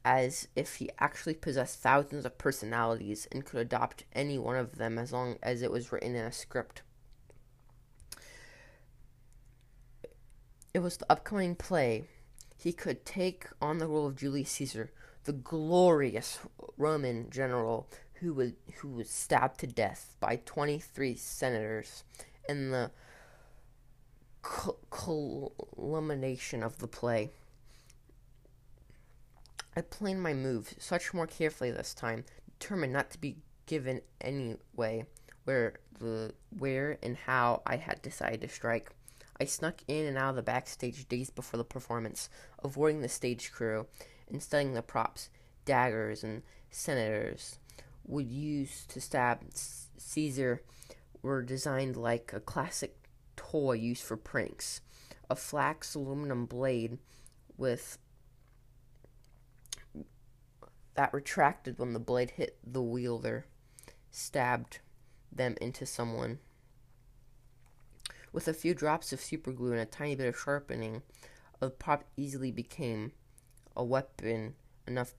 as 0.04 0.48
if 0.56 0.76
he 0.76 0.90
actually 1.00 1.34
possessed 1.34 1.80
thousands 1.80 2.26
of 2.26 2.38
personalities 2.38 3.28
and 3.32 3.44
could 3.44 3.60
adopt 3.60 4.04
any 4.14 4.38
one 4.38 4.56
of 4.56 4.78
them 4.78 5.00
as 5.00 5.12
long 5.12 5.38
as 5.42 5.64
it 5.64 5.72
was 5.72 5.92
written 5.92 6.16
in 6.16 6.24
a 6.24 6.32
script. 6.32 6.84
It 10.76 10.80
was 10.80 10.98
the 10.98 11.12
upcoming 11.12 11.56
play. 11.56 12.04
He 12.56 12.72
could 12.72 13.04
take 13.04 13.48
on 13.62 13.80
the 13.80 13.88
role 13.88 14.06
of 14.06 14.16
Julius 14.16 14.52
Caesar, 14.52 14.92
the 15.24 15.34
glorious 15.34 16.40
Roman 16.78 17.30
general 17.32 17.88
who 18.20 18.34
was 18.34 18.52
who 18.78 18.90
was 18.90 19.10
stabbed 19.10 19.60
to 19.60 19.68
death 19.68 20.16
by 20.20 20.40
23 20.46 21.16
senators 21.16 22.04
in 22.48 22.72
the 22.72 22.92
culmination 24.90 26.64
of 26.64 26.78
the 26.80 26.88
play. 26.88 27.32
I 29.76 29.82
planned 29.82 30.24
my 30.24 30.34
moves 30.34 30.76
such 30.80 31.14
more 31.14 31.28
carefully 31.28 31.72
this 31.72 31.94
time, 31.94 32.24
determined 32.60 32.94
not 32.94 33.12
to 33.12 33.18
be 33.18 33.38
given 33.66 34.02
any 34.22 34.56
way 34.76 35.06
where 35.44 35.80
the 36.00 36.34
where 36.58 36.98
and 37.04 37.18
how 37.18 37.62
I 37.66 37.78
had 37.78 38.02
decided 38.02 38.42
to 38.42 38.50
strike. 38.50 38.92
I 39.40 39.46
snuck 39.46 39.82
in 39.88 40.06
and 40.06 40.18
out 40.18 40.30
of 40.32 40.36
the 40.38 40.44
backstage 40.44 41.08
days 41.08 41.30
before 41.30 41.58
the 41.58 41.66
performance, 41.66 42.30
avoiding 42.64 43.02
the 43.02 43.10
stage 43.10 43.52
crew 43.52 43.88
and 44.30 44.42
studying 44.42 44.74
the 44.74 44.82
props, 44.82 45.30
daggers 45.66 46.24
and 46.24 46.42
senators 46.72 47.60
would 48.06 48.28
use 48.28 48.86
to 48.88 49.02
stab 49.02 49.42
Caesar 49.98 50.62
were 51.22 51.42
designed 51.42 51.98
like 51.98 52.32
a 52.34 52.40
classic 52.40 52.96
toy 53.36 53.74
used 53.74 54.04
for 54.04 54.16
pranks. 54.16 54.82
A 55.30 55.36
flax 55.36 55.96
aluminum 55.96 56.46
blade 56.46 57.00
with 57.58 57.98
that 60.96 61.14
retracted 61.14 61.78
when 61.78 61.94
the 61.94 62.00
blade 62.00 62.32
hit 62.32 62.58
the 62.66 62.82
wielder, 62.82 63.46
stabbed 64.12 64.80
them 65.32 65.56
into 65.62 65.86
someone. 65.86 66.40
With 68.32 68.48
a 68.48 68.54
few 68.54 68.74
drops 68.74 69.14
of 69.14 69.20
superglue 69.20 69.72
and 69.72 69.80
a 69.80 69.86
tiny 69.86 70.16
bit 70.16 70.28
of 70.28 70.38
sharpening, 70.38 71.04
a 71.62 71.70
prop 71.70 72.04
easily 72.18 72.52
became 72.52 73.12
a 73.76 73.84
weapon 73.84 74.56
enough 74.88 75.14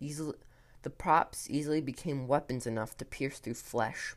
easily 0.00 0.34
the 0.82 0.90
props 0.90 1.50
easily 1.50 1.80
became 1.80 2.28
weapons 2.28 2.66
enough 2.66 2.96
to 2.96 3.04
pierce 3.04 3.38
through 3.38 3.54
flesh. 3.54 4.14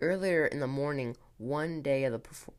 Earlier 0.00 0.46
in 0.46 0.60
the 0.60 0.66
morning, 0.66 1.16
one 1.36 1.82
day 1.82 2.04
of 2.04 2.12
the 2.12 2.18
perfor- 2.18 2.54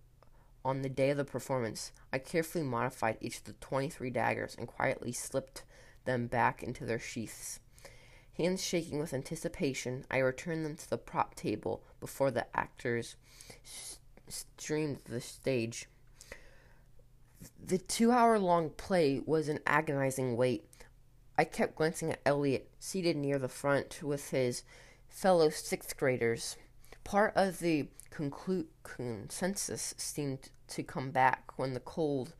on 0.63 0.81
the 0.81 0.89
day 0.89 1.09
of 1.09 1.17
the 1.17 1.25
performance, 1.25 1.91
I 2.13 2.19
carefully 2.19 2.63
modified 2.63 3.17
each 3.19 3.39
of 3.39 3.43
the 3.45 3.53
23 3.53 4.09
daggers 4.11 4.55
and 4.57 4.67
quietly 4.67 5.11
slipped 5.11 5.63
them 6.05 6.27
back 6.27 6.63
into 6.63 6.85
their 6.85 6.99
sheaths. 6.99 7.59
Hands 8.37 8.61
shaking 8.61 8.99
with 8.99 9.13
anticipation, 9.13 10.05
I 10.09 10.17
returned 10.17 10.65
them 10.65 10.75
to 10.75 10.89
the 10.89 10.97
prop 10.97 11.35
table 11.35 11.83
before 11.99 12.31
the 12.31 12.47
actors 12.57 13.15
streamed 14.27 14.99
the 15.05 15.21
stage. 15.21 15.87
The 17.63 17.77
two 17.77 18.11
hour 18.11 18.39
long 18.39 18.71
play 18.71 19.21
was 19.25 19.49
an 19.49 19.59
agonizing 19.67 20.35
wait. 20.35 20.65
I 21.37 21.43
kept 21.43 21.75
glancing 21.75 22.11
at 22.11 22.21
Elliot, 22.25 22.69
seated 22.79 23.17
near 23.17 23.37
the 23.37 23.49
front 23.49 24.01
with 24.01 24.31
his 24.31 24.63
fellow 25.09 25.49
sixth 25.49 25.95
graders. 25.97 26.57
Part 27.03 27.33
of 27.35 27.59
the 27.59 27.87
conclu- 28.11 28.67
consensus 28.83 29.93
seemed 29.97 30.49
to 30.69 30.83
come 30.83 31.11
back 31.11 31.51
when 31.57 31.73
the 31.73 31.79
cold 31.79 32.33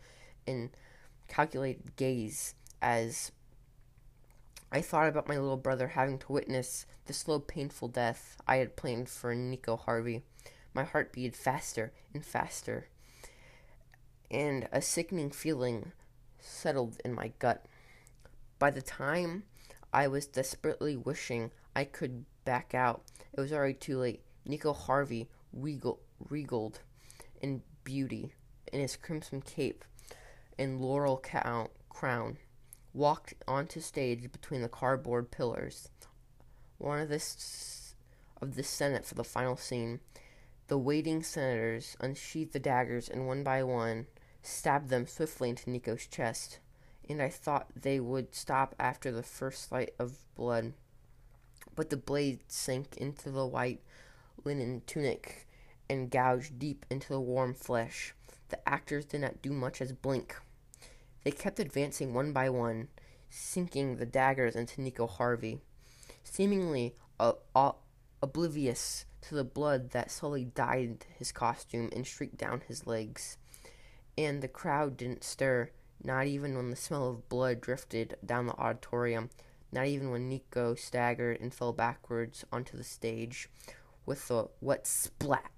and 0.47 0.69
calculated 1.27 1.95
gaze 1.95 2.55
as 2.81 3.31
I 4.75 4.81
thought 4.81 5.07
about 5.07 5.27
my 5.27 5.37
little 5.37 5.55
brother 5.55 5.89
having 5.89 6.17
to 6.17 6.31
witness 6.31 6.87
the 7.05 7.13
slow, 7.13 7.39
painful 7.39 7.89
death 7.89 8.37
I 8.47 8.55
had 8.55 8.75
planned 8.75 9.07
for 9.07 9.35
Nico 9.35 9.77
Harvey. 9.77 10.23
My 10.73 10.83
heart 10.83 11.13
beat 11.13 11.35
faster 11.35 11.93
and 12.11 12.25
faster, 12.25 12.87
and 14.31 14.67
a 14.71 14.81
sickening 14.81 15.29
feeling 15.29 15.91
settled 16.39 16.99
in 17.05 17.13
my 17.13 17.33
gut. 17.37 17.67
By 18.57 18.71
the 18.71 18.81
time 18.81 19.43
I 19.93 20.07
was 20.07 20.25
desperately 20.25 20.97
wishing 20.97 21.51
I 21.75 21.83
could 21.83 22.25
back 22.43 22.73
out, 22.73 23.03
it 23.31 23.39
was 23.39 23.53
already 23.53 23.75
too 23.75 23.99
late. 23.99 24.23
Nico 24.43 24.73
Harvey 24.73 25.29
regal, 25.53 25.99
regaled 26.29 26.79
in 27.39 27.61
beauty 27.83 28.33
in 28.71 28.79
his 28.79 28.95
crimson 28.95 29.41
cape 29.41 29.85
and 30.57 30.81
laurel 30.81 31.23
crown 31.89 32.37
walked 32.93 33.33
onto 33.47 33.79
stage 33.79 34.31
between 34.31 34.61
the 34.61 34.69
cardboard 34.69 35.31
pillars. 35.31 35.89
One 36.77 36.99
of 36.99 37.09
the 37.09 37.23
of 38.41 38.55
the 38.55 38.63
Senate 38.63 39.05
for 39.05 39.15
the 39.15 39.23
final 39.23 39.55
scene. 39.55 39.99
The 40.67 40.77
waiting 40.77 41.23
senators 41.23 41.95
unsheathed 41.99 42.53
the 42.53 42.59
daggers 42.59 43.09
and 43.09 43.27
one 43.27 43.43
by 43.43 43.63
one 43.63 44.07
stabbed 44.41 44.89
them 44.89 45.07
swiftly 45.07 45.49
into 45.49 45.69
Nico's 45.69 46.05
chest, 46.05 46.59
and 47.09 47.21
I 47.21 47.29
thought 47.29 47.69
they 47.75 47.99
would 47.99 48.35
stop 48.35 48.75
after 48.79 49.11
the 49.11 49.23
first 49.23 49.69
sight 49.69 49.93
of 49.97 50.17
blood. 50.35 50.73
But 51.75 51.89
the 51.89 51.97
blade 51.97 52.39
sank 52.47 52.97
into 52.97 53.31
the 53.31 53.45
white 53.45 53.81
linen 54.43 54.81
tunic 54.85 55.47
and 55.89 56.11
gouged 56.11 56.59
deep 56.59 56.85
into 56.89 57.09
the 57.09 57.21
warm 57.21 57.53
flesh. 57.53 58.13
The 58.49 58.67
actors 58.67 59.05
did 59.05 59.21
not 59.21 59.41
do 59.41 59.51
much 59.51 59.81
as 59.81 59.91
blink. 59.93 60.35
They 61.23 61.31
kept 61.31 61.59
advancing 61.59 62.13
one 62.13 62.33
by 62.33 62.49
one, 62.49 62.89
sinking 63.29 63.97
the 63.97 64.05
daggers 64.05 64.55
into 64.55 64.81
Nico 64.81 65.07
Harvey, 65.07 65.59
seemingly 66.23 66.95
uh, 67.19 67.33
uh, 67.55 67.71
oblivious 68.21 69.05
to 69.21 69.35
the 69.35 69.43
blood 69.43 69.91
that 69.91 70.11
slowly 70.11 70.43
dyed 70.43 71.05
his 71.17 71.31
costume 71.31 71.89
and 71.95 72.05
streaked 72.05 72.37
down 72.37 72.61
his 72.67 72.85
legs. 72.85 73.37
And 74.17 74.41
the 74.41 74.47
crowd 74.47 74.97
didn't 74.97 75.23
stir, 75.23 75.69
not 76.03 76.27
even 76.27 76.55
when 76.55 76.69
the 76.69 76.75
smell 76.75 77.09
of 77.09 77.29
blood 77.29 77.61
drifted 77.61 78.17
down 78.25 78.47
the 78.47 78.57
auditorium, 78.57 79.29
not 79.71 79.87
even 79.87 80.11
when 80.11 80.29
Nico 80.29 80.75
staggered 80.75 81.39
and 81.39 81.53
fell 81.53 81.73
backwards 81.73 82.43
onto 82.51 82.77
the 82.77 82.83
stage 82.83 83.49
with 84.05 84.29
a 84.29 84.47
wet 84.61 84.85
splat. 84.85 85.51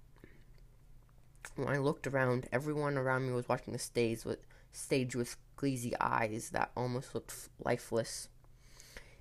When 1.56 1.67
I 1.67 1.78
looked 1.78 2.06
around, 2.06 2.47
everyone 2.51 2.97
around 2.97 3.28
me 3.28 3.34
was 3.34 3.49
watching 3.49 3.73
the 3.73 3.80
stage 3.80 4.23
with 4.23 4.39
stage 4.71 5.15
with 5.15 5.38
glazy 5.56 5.94
eyes 6.00 6.50
that 6.52 6.72
almost 6.76 7.15
looked 7.15 7.50
lifeless. 7.63 8.28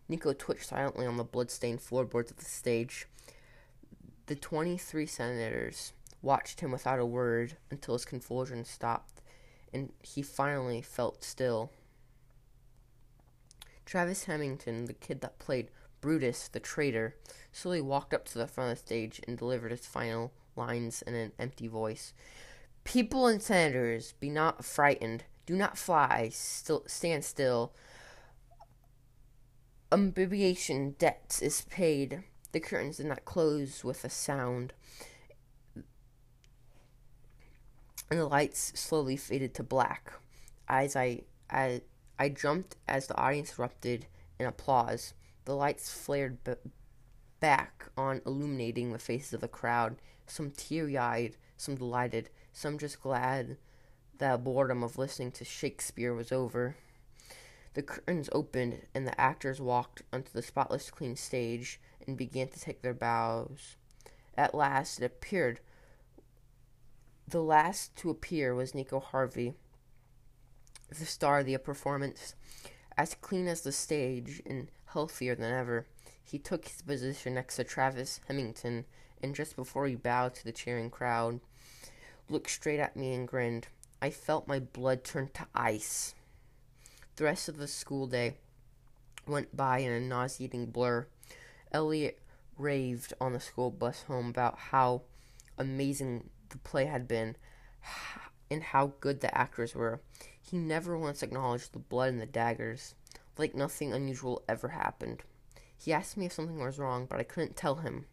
Nico 0.08 0.32
twitched 0.32 0.68
silently 0.68 1.06
on 1.06 1.16
the 1.16 1.24
blood-stained 1.24 1.80
floorboards 1.80 2.30
of 2.30 2.36
the 2.36 2.44
stage. 2.44 3.06
The 4.26 4.34
twenty-three 4.34 5.06
senators 5.06 5.92
watched 6.22 6.60
him 6.60 6.70
without 6.70 6.98
a 6.98 7.06
word 7.06 7.56
until 7.70 7.94
his 7.94 8.04
convulsion 8.04 8.64
stopped, 8.64 9.22
and 9.72 9.92
he 10.02 10.22
finally 10.22 10.82
felt 10.82 11.24
still. 11.24 11.70
Travis 13.84 14.24
Hemington, 14.24 14.86
the 14.86 14.94
kid 14.94 15.20
that 15.20 15.38
played 15.38 15.68
Brutus 16.00 16.48
the 16.48 16.60
traitor, 16.60 17.16
slowly 17.52 17.80
walked 17.80 18.14
up 18.14 18.24
to 18.26 18.38
the 18.38 18.46
front 18.46 18.72
of 18.72 18.78
the 18.78 18.86
stage 18.86 19.20
and 19.26 19.36
delivered 19.36 19.70
his 19.70 19.86
final 19.86 20.32
lines 20.56 21.02
in 21.02 21.14
an 21.14 21.32
empty 21.38 21.66
voice. 21.66 22.12
People 22.84 23.26
and 23.26 23.42
senators, 23.42 24.12
be 24.20 24.28
not 24.28 24.64
frightened. 24.64 25.24
Do 25.46 25.54
not 25.54 25.78
fly. 25.78 26.30
Still, 26.32 26.84
stand 26.86 27.24
still. 27.24 27.72
Amphibiation 29.90 30.92
debt 30.98 31.38
is 31.42 31.62
paid. 31.62 32.24
The 32.52 32.60
curtains 32.60 32.98
did 32.98 33.06
not 33.06 33.24
close 33.24 33.82
with 33.84 34.04
a 34.04 34.10
sound, 34.10 34.72
and 38.10 38.20
the 38.20 38.26
lights 38.26 38.72
slowly 38.78 39.16
faded 39.16 39.54
to 39.54 39.62
black. 39.62 40.12
As 40.68 40.96
I, 40.96 41.22
I, 41.50 41.82
I 42.18 42.28
jumped 42.28 42.76
as 42.88 43.06
the 43.06 43.16
audience 43.16 43.58
erupted 43.58 44.06
in 44.38 44.46
applause. 44.46 45.14
The 45.44 45.54
lights 45.54 45.92
flared 45.92 46.42
b- 46.44 46.54
back 47.40 47.88
on, 47.96 48.22
illuminating 48.26 48.92
the 48.92 48.98
faces 48.98 49.34
of 49.34 49.40
the 49.40 49.48
crowd. 49.48 49.96
Some 50.26 50.50
teary-eyed, 50.50 51.36
some 51.56 51.76
delighted, 51.76 52.30
some 52.52 52.78
just 52.78 53.00
glad 53.02 53.58
that 54.18 54.44
boredom 54.44 54.82
of 54.82 54.98
listening 54.98 55.32
to 55.32 55.44
Shakespeare 55.44 56.14
was 56.14 56.32
over. 56.32 56.76
The 57.74 57.82
curtains 57.82 58.28
opened, 58.32 58.82
and 58.94 59.06
the 59.06 59.20
actors 59.20 59.60
walked 59.60 60.02
onto 60.12 60.30
the 60.32 60.42
spotless 60.42 60.90
clean 60.90 61.16
stage 61.16 61.80
and 62.06 62.16
began 62.16 62.48
to 62.48 62.60
take 62.60 62.82
their 62.82 62.94
bows. 62.94 63.76
At 64.36 64.54
last 64.54 65.00
it 65.00 65.04
appeared. 65.04 65.60
The 67.26 67.42
last 67.42 67.96
to 67.96 68.10
appear 68.10 68.54
was 68.54 68.74
Nico 68.74 69.00
Harvey, 69.00 69.54
the 70.88 71.06
star 71.06 71.40
of 71.40 71.46
the 71.46 71.56
performance. 71.56 72.34
As 72.96 73.14
clean 73.14 73.48
as 73.48 73.62
the 73.62 73.72
stage 73.72 74.42
and 74.46 74.68
healthier 74.86 75.34
than 75.34 75.52
ever, 75.52 75.86
he 76.22 76.38
took 76.38 76.68
his 76.68 76.82
position 76.82 77.34
next 77.34 77.56
to 77.56 77.64
Travis 77.64 78.20
Hemington, 78.28 78.84
and 79.22 79.34
just 79.34 79.56
before 79.56 79.86
he 79.86 79.94
bowed 79.94 80.34
to 80.36 80.44
the 80.44 80.52
cheering 80.52 80.90
crowd, 80.90 81.40
looked 82.28 82.50
straight 82.50 82.80
at 82.80 82.96
me 82.96 83.14
and 83.14 83.26
grinned. 83.26 83.68
I 84.00 84.10
felt 84.10 84.48
my 84.48 84.58
blood 84.58 85.04
turn 85.04 85.30
to 85.34 85.46
ice. 85.54 86.14
The 87.16 87.24
rest 87.24 87.48
of 87.48 87.56
the 87.56 87.68
school 87.68 88.06
day 88.06 88.34
went 89.26 89.56
by 89.56 89.78
in 89.78 89.92
a 89.92 90.00
nauseating 90.00 90.66
blur. 90.66 91.06
Elliot 91.72 92.20
raved 92.58 93.14
on 93.20 93.32
the 93.32 93.40
school 93.40 93.70
bus 93.70 94.02
home 94.02 94.28
about 94.28 94.58
how 94.58 95.02
amazing 95.58 96.30
the 96.50 96.58
play 96.58 96.86
had 96.86 97.08
been 97.08 97.36
and 98.50 98.62
how 98.62 98.92
good 99.00 99.20
the 99.20 99.36
actors 99.36 99.74
were. 99.74 100.00
He 100.40 100.58
never 100.58 100.98
once 100.98 101.22
acknowledged 101.22 101.72
the 101.72 101.78
blood 101.78 102.10
and 102.10 102.20
the 102.20 102.26
daggers, 102.26 102.94
like 103.38 103.54
nothing 103.54 103.92
unusual 103.92 104.42
ever 104.48 104.68
happened. 104.68 105.22
He 105.76 105.92
asked 105.92 106.16
me 106.16 106.26
if 106.26 106.32
something 106.32 106.58
was 106.58 106.78
wrong, 106.78 107.06
but 107.06 107.18
I 107.18 107.24
couldn't 107.24 107.56
tell 107.56 107.76
him. 107.76 108.06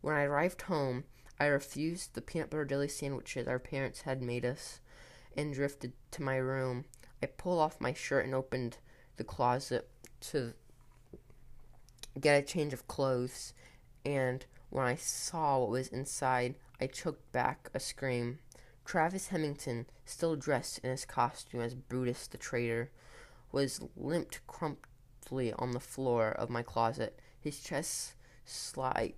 When 0.00 0.14
I 0.14 0.24
arrived 0.24 0.62
home, 0.62 1.04
I 1.40 1.46
refused 1.46 2.14
the 2.14 2.20
peanut 2.20 2.50
butter 2.50 2.64
jelly 2.64 2.88
sandwiches 2.88 3.48
our 3.48 3.58
parents 3.58 4.02
had 4.02 4.22
made 4.22 4.44
us 4.44 4.80
and 5.36 5.54
drifted 5.54 5.92
to 6.12 6.22
my 6.22 6.36
room. 6.36 6.84
I 7.22 7.26
pulled 7.26 7.60
off 7.60 7.80
my 7.80 7.92
shirt 7.92 8.24
and 8.24 8.34
opened 8.34 8.78
the 9.16 9.24
closet 9.24 9.88
to 10.20 10.54
get 12.20 12.38
a 12.38 12.46
change 12.46 12.72
of 12.72 12.86
clothes, 12.86 13.52
and 14.04 14.44
when 14.70 14.86
I 14.86 14.96
saw 14.96 15.58
what 15.58 15.70
was 15.70 15.88
inside, 15.88 16.54
I 16.80 16.86
choked 16.86 17.30
back 17.32 17.70
a 17.74 17.80
scream. 17.80 18.38
Travis 18.84 19.28
Hemington, 19.28 19.86
still 20.04 20.36
dressed 20.36 20.78
in 20.80 20.90
his 20.90 21.04
costume 21.04 21.60
as 21.60 21.74
Brutus 21.74 22.26
the 22.26 22.38
traitor, 22.38 22.90
was 23.50 23.80
limped 23.96 24.46
crumply 24.46 25.52
on 25.54 25.72
the 25.72 25.80
floor 25.80 26.30
of 26.30 26.50
my 26.50 26.62
closet. 26.62 27.18
His 27.40 27.60
chest 27.60 28.14
slide 28.44 29.14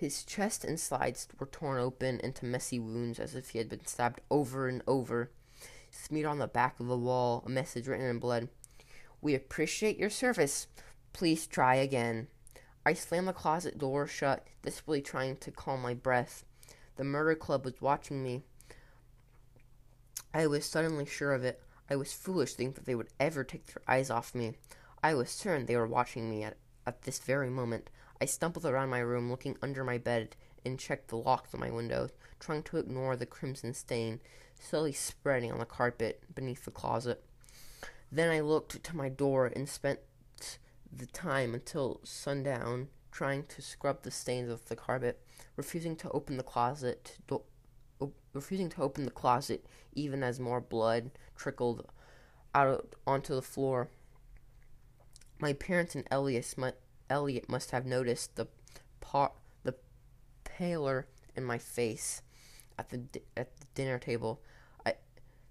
his 0.00 0.24
chest 0.24 0.64
and 0.64 0.80
sides 0.80 1.28
were 1.38 1.44
torn 1.44 1.78
open 1.78 2.20
into 2.20 2.46
messy 2.46 2.78
wounds 2.78 3.20
as 3.20 3.34
if 3.34 3.50
he 3.50 3.58
had 3.58 3.68
been 3.68 3.84
stabbed 3.84 4.22
over 4.30 4.66
and 4.66 4.82
over. 4.86 5.30
Smeared 5.90 6.26
on 6.26 6.38
the 6.38 6.46
back 6.46 6.78
of 6.80 6.86
the 6.86 6.96
wall, 6.96 7.42
a 7.44 7.48
message 7.48 7.88
written 7.88 8.06
in 8.06 8.18
blood. 8.18 8.48
We 9.20 9.34
appreciate 9.34 9.98
your 9.98 10.10
service. 10.10 10.66
Please 11.12 11.46
try 11.46 11.74
again. 11.74 12.28
I 12.86 12.94
slammed 12.94 13.28
the 13.28 13.32
closet 13.32 13.76
door 13.76 14.06
shut, 14.06 14.46
desperately 14.62 15.02
trying 15.02 15.36
to 15.38 15.50
calm 15.50 15.82
my 15.82 15.94
breath. 15.94 16.44
The 16.96 17.04
murder 17.04 17.34
club 17.34 17.64
was 17.64 17.80
watching 17.80 18.22
me. 18.22 18.42
I 20.32 20.46
was 20.46 20.64
suddenly 20.64 21.06
sure 21.06 21.32
of 21.32 21.44
it. 21.44 21.60
I 21.90 21.96
was 21.96 22.12
foolish 22.12 22.52
to 22.52 22.56
think 22.56 22.74
that 22.76 22.86
they 22.86 22.94
would 22.94 23.08
ever 23.18 23.42
take 23.42 23.66
their 23.66 23.82
eyes 23.88 24.10
off 24.10 24.34
me. 24.34 24.54
I 25.02 25.14
was 25.14 25.30
certain 25.30 25.66
they 25.66 25.76
were 25.76 25.86
watching 25.86 26.30
me 26.30 26.44
at, 26.44 26.56
at 26.86 27.02
this 27.02 27.18
very 27.18 27.50
moment. 27.50 27.90
I 28.20 28.26
stumbled 28.26 28.64
around 28.64 28.90
my 28.90 29.00
room, 29.00 29.30
looking 29.30 29.56
under 29.60 29.82
my 29.82 29.98
bed, 29.98 30.36
and 30.64 30.78
checked 30.78 31.08
the 31.08 31.16
locks 31.16 31.54
on 31.54 31.60
my 31.60 31.70
windows, 31.70 32.10
trying 32.38 32.62
to 32.64 32.76
ignore 32.76 33.16
the 33.16 33.26
crimson 33.26 33.74
stain 33.74 34.20
slowly 34.60 34.92
spreading 34.92 35.50
on 35.50 35.58
the 35.58 35.64
carpet 35.64 36.22
beneath 36.34 36.64
the 36.64 36.70
closet. 36.70 37.24
Then 38.12 38.30
I 38.30 38.40
looked 38.40 38.82
to 38.82 38.96
my 38.96 39.08
door 39.08 39.46
and 39.46 39.68
spent 39.68 40.00
the 40.92 41.06
time 41.06 41.54
until 41.54 42.00
sundown 42.04 42.88
trying 43.10 43.44
to 43.44 43.62
scrub 43.62 44.02
the 44.02 44.10
stains 44.10 44.50
off 44.50 44.66
the 44.66 44.76
carpet, 44.76 45.20
refusing 45.56 45.96
to 45.96 46.10
open 46.10 46.36
the 46.36 46.42
closet, 46.42 47.18
do- 47.26 47.42
refusing 48.32 48.68
to 48.70 48.82
open 48.82 49.04
the 49.04 49.10
closet 49.10 49.66
even 49.94 50.22
as 50.22 50.38
more 50.38 50.60
blood 50.60 51.10
trickled 51.36 51.86
out 52.54 52.94
onto 53.06 53.34
the 53.34 53.42
floor. 53.42 53.88
My 55.38 55.52
parents 55.52 55.94
and 55.94 56.06
Elliot, 56.10 56.54
Elliot 57.08 57.48
must 57.48 57.70
have 57.70 57.86
noticed 57.86 58.36
the 58.36 58.46
par- 59.00 59.32
pallor 60.60 61.06
in 61.34 61.42
my 61.42 61.56
face 61.56 62.20
at 62.78 62.90
the 62.90 63.00
at 63.36 63.56
the 63.56 63.66
dinner 63.74 63.98
table. 63.98 64.42
I 64.84 64.94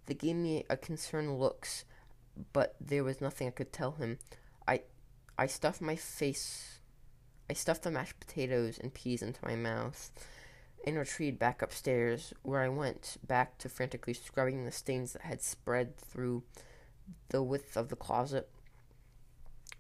they 0.06 0.14
gave 0.14 0.36
me 0.36 0.66
a 0.70 0.78
concerned 0.78 1.40
looks, 1.40 1.84
but 2.54 2.76
there 2.80 3.04
was 3.04 3.20
nothing 3.20 3.48
I 3.48 3.52
could 3.52 3.74
tell 3.74 3.94
him. 3.94 4.20
I 4.68 4.82
I 5.38 5.48
stuffed 5.48 5.82
my 5.82 5.96
face. 5.96 6.80
I 7.50 7.54
stuffed 7.54 7.84
the 7.84 7.92
mashed 7.92 8.20
potatoes 8.20 8.78
and 8.78 8.94
peas 8.94 9.24
into 9.24 9.44
my 9.44 9.56
mouth 9.56 10.12
and 10.86 10.98
retreated 10.98 11.40
back 11.40 11.64
upstairs, 11.64 12.32
where 12.44 12.62
I 12.62 12.70
went 12.70 13.18
back 13.26 13.58
to 13.58 13.70
frantically 13.70 14.14
scrubbing 14.14 14.64
the 14.66 14.72
stains 14.72 15.14
that 15.14 15.24
had 15.24 15.42
spread 15.42 15.98
through 15.98 16.44
the 17.30 17.42
width 17.42 17.76
of 17.76 17.90
the 17.90 17.96
closet. 17.96 18.48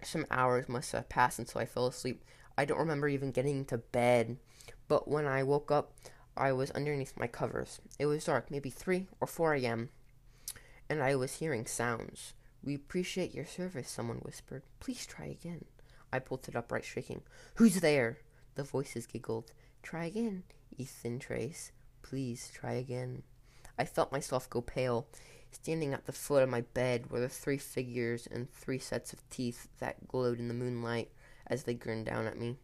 Some 0.01 0.25
hours 0.31 0.67
must 0.67 0.91
have 0.93 1.07
passed 1.07 1.37
until 1.37 1.61
I 1.61 1.65
fell 1.65 1.85
asleep. 1.85 2.23
I 2.59 2.65
don't 2.65 2.79
remember 2.79 3.07
even 3.07 3.31
getting 3.31 3.63
to 3.67 3.77
bed, 3.77 4.35
but 4.89 5.07
when 5.07 5.25
I 5.25 5.43
woke 5.43 5.71
up, 5.71 5.93
I 6.35 6.51
was 6.51 6.71
underneath 6.71 7.15
my 7.15 7.25
covers. 7.25 7.79
It 7.97 8.05
was 8.05 8.25
dark, 8.25 8.51
maybe 8.51 8.69
3 8.69 9.07
or 9.21 9.27
4 9.27 9.53
a.m., 9.53 9.91
and 10.89 11.01
I 11.01 11.15
was 11.15 11.35
hearing 11.35 11.65
sounds. 11.65 12.33
We 12.61 12.75
appreciate 12.75 13.33
your 13.33 13.45
service, 13.45 13.89
someone 13.89 14.17
whispered. 14.17 14.63
Please 14.81 15.05
try 15.05 15.27
again. 15.27 15.63
I 16.11 16.19
pulled 16.19 16.49
it 16.49 16.55
upright, 16.57 16.83
shaking. 16.83 17.21
Who's 17.55 17.79
there? 17.79 18.17
The 18.55 18.63
voices 18.65 19.07
giggled. 19.07 19.53
Try 19.81 20.07
again, 20.07 20.43
Ethan 20.77 21.19
Trace. 21.19 21.71
Please 22.01 22.51
try 22.53 22.73
again. 22.73 23.23
I 23.77 23.85
felt 23.85 24.11
myself 24.11 24.49
go 24.49 24.59
pale. 24.59 25.07
Standing 25.53 25.93
at 25.93 26.07
the 26.07 26.11
foot 26.11 26.43
of 26.43 26.49
my 26.49 26.59
bed 26.59 27.09
were 27.09 27.21
the 27.21 27.29
three 27.29 27.57
figures 27.57 28.27
and 28.29 28.51
three 28.51 28.79
sets 28.79 29.13
of 29.13 29.29
teeth 29.29 29.69
that 29.79 30.09
glowed 30.09 30.39
in 30.39 30.49
the 30.49 30.53
moonlight 30.53 31.09
as 31.49 31.63
they 31.63 31.73
grinned 31.73 32.05
down 32.05 32.27
at 32.27 32.37
me. 32.37 32.57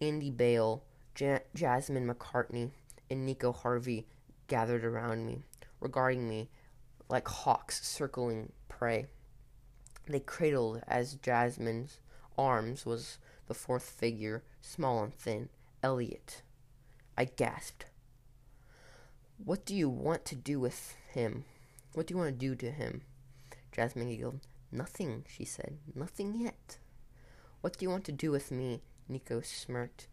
Andy 0.00 0.30
Bale, 0.30 0.82
ja- 1.18 1.38
Jasmine 1.54 2.06
McCartney, 2.06 2.70
and 3.10 3.24
Nico 3.24 3.52
Harvey 3.52 4.06
gathered 4.48 4.84
around 4.84 5.26
me, 5.26 5.42
regarding 5.80 6.28
me 6.28 6.48
like 7.08 7.28
hawks 7.28 7.86
circling 7.86 8.52
prey. 8.68 9.06
They 10.08 10.20
cradled 10.20 10.82
as 10.88 11.14
Jasmine's 11.14 11.98
arms 12.36 12.84
was 12.84 13.18
the 13.46 13.54
fourth 13.54 13.88
figure, 13.88 14.42
small 14.60 15.02
and 15.02 15.14
thin, 15.14 15.48
Elliot. 15.82 16.42
I 17.16 17.26
gasped. 17.26 17.84
What 19.44 19.64
do 19.64 19.74
you 19.74 19.88
want 19.88 20.24
to 20.26 20.34
do 20.34 20.58
with 20.58 20.96
him? 21.12 21.44
What 21.92 22.06
do 22.06 22.14
you 22.14 22.18
want 22.18 22.30
to 22.30 22.46
do 22.46 22.54
to 22.56 22.70
him? 22.70 23.02
Jasmine 23.70 24.08
giggled. 24.08 24.40
Nothing, 24.70 25.24
she 25.28 25.44
said. 25.44 25.76
Nothing 25.94 26.40
yet. 26.40 26.78
What 27.62 27.78
do 27.78 27.84
you 27.84 27.90
want 27.90 28.04
to 28.06 28.12
do 28.12 28.32
with 28.32 28.50
me? 28.50 28.82
Nico 29.08 29.40
smirked. 29.40 30.08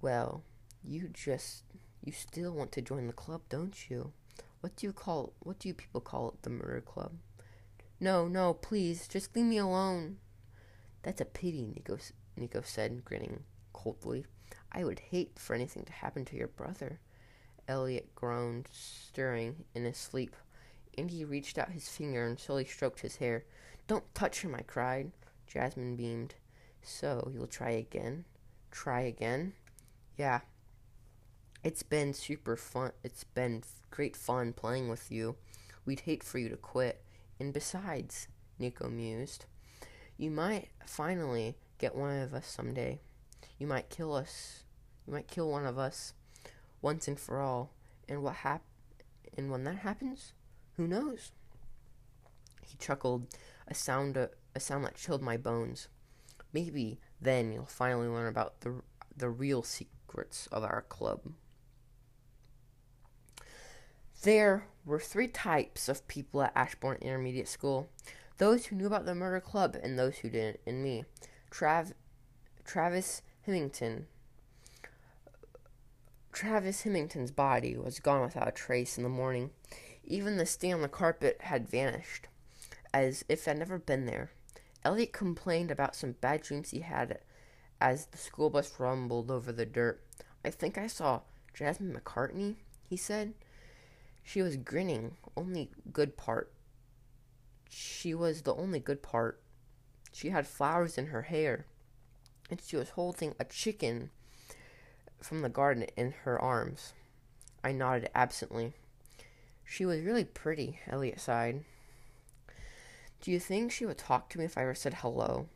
Well, 0.00 0.44
you 0.84 1.08
just 1.12 1.64
you 2.04 2.12
still 2.12 2.52
want 2.52 2.70
to 2.72 2.80
join 2.80 3.08
the 3.08 3.12
club, 3.12 3.42
don't 3.48 3.90
you? 3.90 4.12
What 4.60 4.76
do 4.76 4.86
you 4.86 4.92
call 4.92 5.32
what 5.40 5.58
do 5.58 5.66
you 5.66 5.74
people 5.74 6.00
call 6.00 6.28
it, 6.28 6.42
the 6.42 6.50
murder 6.50 6.80
club? 6.80 7.14
No, 7.98 8.28
no, 8.28 8.54
please, 8.54 9.08
just 9.08 9.34
leave 9.34 9.46
me 9.46 9.58
alone. 9.58 10.18
That's 11.02 11.20
a 11.20 11.24
pity, 11.24 11.66
Nico 11.66 11.98
Nico 12.36 12.62
said, 12.64 13.04
grinning 13.04 13.42
coldly. 13.72 14.26
I 14.70 14.84
would 14.84 15.00
hate 15.00 15.32
for 15.36 15.54
anything 15.54 15.84
to 15.84 15.92
happen 15.92 16.24
to 16.26 16.36
your 16.36 16.46
brother. 16.46 17.00
Elliot 17.66 18.14
groaned, 18.14 18.68
stirring 18.70 19.64
in 19.74 19.84
his 19.84 19.96
sleep. 19.96 20.36
Andy 20.96 21.24
reached 21.24 21.58
out 21.58 21.70
his 21.70 21.88
finger 21.88 22.24
and 22.24 22.38
slowly 22.38 22.64
stroked 22.64 23.00
his 23.00 23.16
hair. 23.16 23.44
Don't 23.88 24.14
touch 24.14 24.42
him, 24.42 24.54
I 24.54 24.62
cried. 24.62 25.10
Jasmine 25.48 25.96
beamed. 25.96 26.36
So, 26.82 27.30
you'll 27.32 27.46
try 27.46 27.70
again? 27.70 28.24
Try 28.70 29.00
again? 29.02 29.52
Yeah. 30.16 30.40
It's 31.62 31.82
been 31.82 32.14
super 32.14 32.56
fun. 32.56 32.92
It's 33.02 33.24
been 33.24 33.62
great 33.90 34.16
fun 34.16 34.52
playing 34.52 34.88
with 34.88 35.10
you. 35.10 35.36
We'd 35.84 36.00
hate 36.00 36.22
for 36.22 36.38
you 36.38 36.48
to 36.48 36.56
quit. 36.56 37.02
And 37.40 37.52
besides, 37.52 38.28
Nico 38.58 38.88
mused, 38.88 39.44
you 40.16 40.30
might 40.30 40.68
finally 40.86 41.56
get 41.78 41.94
one 41.94 42.18
of 42.18 42.34
us 42.34 42.46
someday. 42.46 43.00
You 43.58 43.66
might 43.66 43.90
kill 43.90 44.14
us. 44.14 44.64
You 45.06 45.12
might 45.12 45.28
kill 45.28 45.50
one 45.50 45.66
of 45.66 45.78
us 45.78 46.14
once 46.82 47.08
and 47.08 47.18
for 47.18 47.40
all. 47.40 47.70
And 48.08 48.22
what 48.22 48.36
hap- 48.36 48.62
and 49.36 49.50
when 49.50 49.64
that 49.64 49.76
happens, 49.76 50.32
who 50.76 50.86
knows? 50.86 51.32
He 52.64 52.76
chuckled, 52.78 53.26
a 53.66 53.74
sound 53.74 54.16
a, 54.16 54.30
a 54.54 54.60
sound 54.60 54.84
that 54.84 54.96
chilled 54.96 55.22
my 55.22 55.36
bones. 55.36 55.88
Maybe 56.52 56.98
then 57.20 57.52
you'll 57.52 57.66
finally 57.66 58.08
learn 58.08 58.28
about 58.28 58.60
the 58.60 58.82
the 59.16 59.28
real 59.28 59.62
secrets 59.62 60.46
of 60.52 60.62
our 60.62 60.82
club. 60.82 61.32
There 64.22 64.66
were 64.84 65.00
three 65.00 65.28
types 65.28 65.88
of 65.88 66.06
people 66.08 66.42
at 66.42 66.52
Ashbourne 66.54 66.98
Intermediate 67.00 67.48
School 67.48 67.90
those 68.38 68.66
who 68.66 68.76
knew 68.76 68.86
about 68.86 69.04
the 69.04 69.14
murder 69.14 69.40
club 69.40 69.76
and 69.82 69.98
those 69.98 70.18
who 70.18 70.30
didn't, 70.30 70.60
and 70.66 70.82
me. 70.82 71.04
Trav- 71.50 71.92
Travis 72.64 73.22
Hemington. 73.42 74.06
Travis 76.32 76.82
Hemington's 76.82 77.32
body 77.32 77.76
was 77.76 77.98
gone 77.98 78.22
without 78.22 78.48
a 78.48 78.52
trace 78.52 78.96
in 78.96 79.02
the 79.02 79.08
morning. 79.08 79.50
Even 80.04 80.36
the 80.36 80.46
stain 80.46 80.74
on 80.74 80.82
the 80.82 80.88
carpet 80.88 81.38
had 81.40 81.68
vanished, 81.68 82.28
as 82.94 83.24
if 83.28 83.40
it 83.40 83.50
had 83.50 83.58
never 83.58 83.78
been 83.78 84.06
there. 84.06 84.30
Elliot 84.84 85.12
complained 85.12 85.70
about 85.70 85.96
some 85.96 86.12
bad 86.12 86.42
dreams 86.42 86.70
he 86.70 86.80
had 86.80 87.18
as 87.80 88.06
the 88.06 88.18
school 88.18 88.50
bus 88.50 88.78
rumbled 88.78 89.30
over 89.30 89.52
the 89.52 89.66
dirt. 89.66 90.02
I 90.44 90.50
think 90.50 90.78
I 90.78 90.86
saw 90.86 91.20
Jasmine 91.54 91.94
McCartney, 91.94 92.56
he 92.88 92.96
said. 92.96 93.34
She 94.22 94.42
was 94.42 94.56
grinning, 94.56 95.16
only 95.36 95.70
good 95.92 96.16
part. 96.16 96.52
She 97.68 98.14
was 98.14 98.42
the 98.42 98.54
only 98.54 98.78
good 98.80 99.02
part. 99.02 99.40
She 100.12 100.30
had 100.30 100.46
flowers 100.46 100.98
in 100.98 101.06
her 101.06 101.22
hair, 101.22 101.66
and 102.50 102.60
she 102.60 102.76
was 102.76 102.90
holding 102.90 103.34
a 103.38 103.44
chicken 103.44 104.10
from 105.20 105.42
the 105.42 105.48
garden 105.48 105.84
in 105.96 106.12
her 106.24 106.40
arms. 106.40 106.92
I 107.62 107.72
nodded 107.72 108.10
absently. 108.14 108.72
She 109.64 109.84
was 109.84 110.00
really 110.00 110.24
pretty, 110.24 110.80
Elliot 110.86 111.20
sighed. 111.20 111.64
Do 113.20 113.32
you 113.32 113.40
think 113.40 113.72
she 113.72 113.84
would 113.84 113.98
talk 113.98 114.28
to 114.30 114.38
me 114.38 114.44
if 114.44 114.56
I 114.56 114.62
ever 114.62 114.74
said 114.74 114.94
hello? 114.94 115.48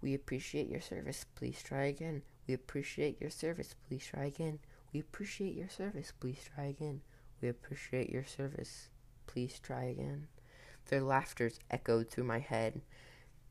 We 0.00 0.14
appreciate 0.14 0.68
your 0.68 0.80
service. 0.80 1.26
Please 1.34 1.62
try 1.62 1.84
again. 1.84 2.22
We 2.46 2.54
appreciate 2.54 3.20
your 3.20 3.30
service. 3.30 3.74
Please 3.86 4.06
try 4.06 4.24
again. 4.24 4.60
We 4.92 5.00
appreciate 5.00 5.54
your 5.54 5.68
service. 5.68 6.12
Please 6.18 6.48
try 6.54 6.64
again. 6.64 7.02
We 7.42 7.48
appreciate 7.48 8.10
your 8.10 8.24
service. 8.24 8.88
Please 9.26 9.58
try 9.58 9.84
again. 9.84 10.28
Their 10.88 11.02
laughters 11.02 11.60
echoed 11.70 12.10
through 12.10 12.24
my 12.24 12.38
head. 12.38 12.80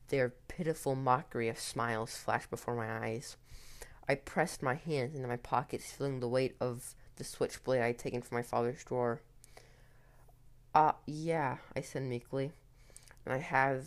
Their 0.08 0.34
pitiful 0.48 0.96
mockery 0.96 1.48
of 1.48 1.58
smiles 1.58 2.16
flashed 2.16 2.50
before 2.50 2.74
my 2.74 3.06
eyes. 3.06 3.36
I 4.08 4.16
pressed 4.16 4.60
my 4.60 4.74
hands 4.74 5.14
into 5.14 5.28
my 5.28 5.36
pockets, 5.36 5.92
feeling 5.92 6.18
the 6.18 6.28
weight 6.28 6.56
of 6.60 6.96
the 7.14 7.22
switchblade 7.22 7.80
I 7.80 7.88
had 7.88 7.98
taken 7.98 8.22
from 8.22 8.38
my 8.38 8.42
father's 8.42 8.82
drawer. 8.82 9.20
Ah, 10.74 10.88
uh, 10.88 10.92
yeah, 11.06 11.58
I 11.76 11.80
said 11.80 12.02
meekly. 12.02 12.50
And 13.24 13.34
I 13.34 13.38
have 13.38 13.86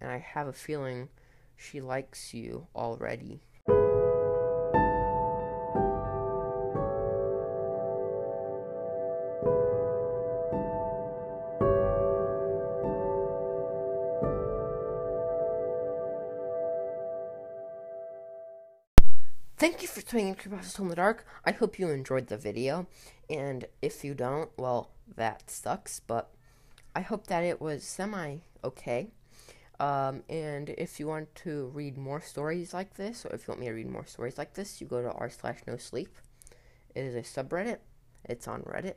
and 0.00 0.10
I 0.10 0.18
have 0.18 0.46
a 0.46 0.52
feeling 0.52 1.08
she 1.56 1.80
likes 1.80 2.32
you 2.32 2.68
already. 2.74 3.40
Thank 19.56 19.82
you 19.82 19.88
for 19.88 20.02
tuning 20.02 20.28
in 20.28 20.36
to 20.36 20.48
Creepypasta 20.48 20.78
in 20.78 20.88
the 20.88 20.94
Dark. 20.94 21.26
I 21.44 21.50
hope 21.50 21.80
you 21.80 21.88
enjoyed 21.88 22.28
the 22.28 22.36
video, 22.36 22.86
and 23.28 23.64
if 23.82 24.04
you 24.04 24.14
don't, 24.14 24.50
well, 24.56 24.92
that 25.16 25.50
sucks, 25.50 25.98
but 25.98 26.30
I 26.98 27.02
hope 27.02 27.28
that 27.28 27.44
it 27.44 27.60
was 27.60 27.84
semi 27.84 28.38
okay. 28.64 29.12
Um, 29.78 30.24
and 30.28 30.68
if 30.70 30.98
you 30.98 31.06
want 31.06 31.32
to 31.46 31.70
read 31.72 31.96
more 31.96 32.20
stories 32.20 32.74
like 32.74 32.94
this, 32.94 33.24
or 33.24 33.32
if 33.36 33.46
you 33.46 33.52
want 33.52 33.60
me 33.60 33.68
to 33.68 33.72
read 33.72 33.88
more 33.88 34.04
stories 34.04 34.36
like 34.36 34.54
this, 34.54 34.80
you 34.80 34.88
go 34.88 35.00
to 35.00 35.12
r 35.12 35.30
slash 35.30 35.60
no 35.64 35.76
sleep. 35.76 36.08
It 36.96 37.04
is 37.04 37.14
a 37.14 37.20
subreddit. 37.22 37.78
It's 38.24 38.48
on 38.48 38.62
Reddit. 38.62 38.96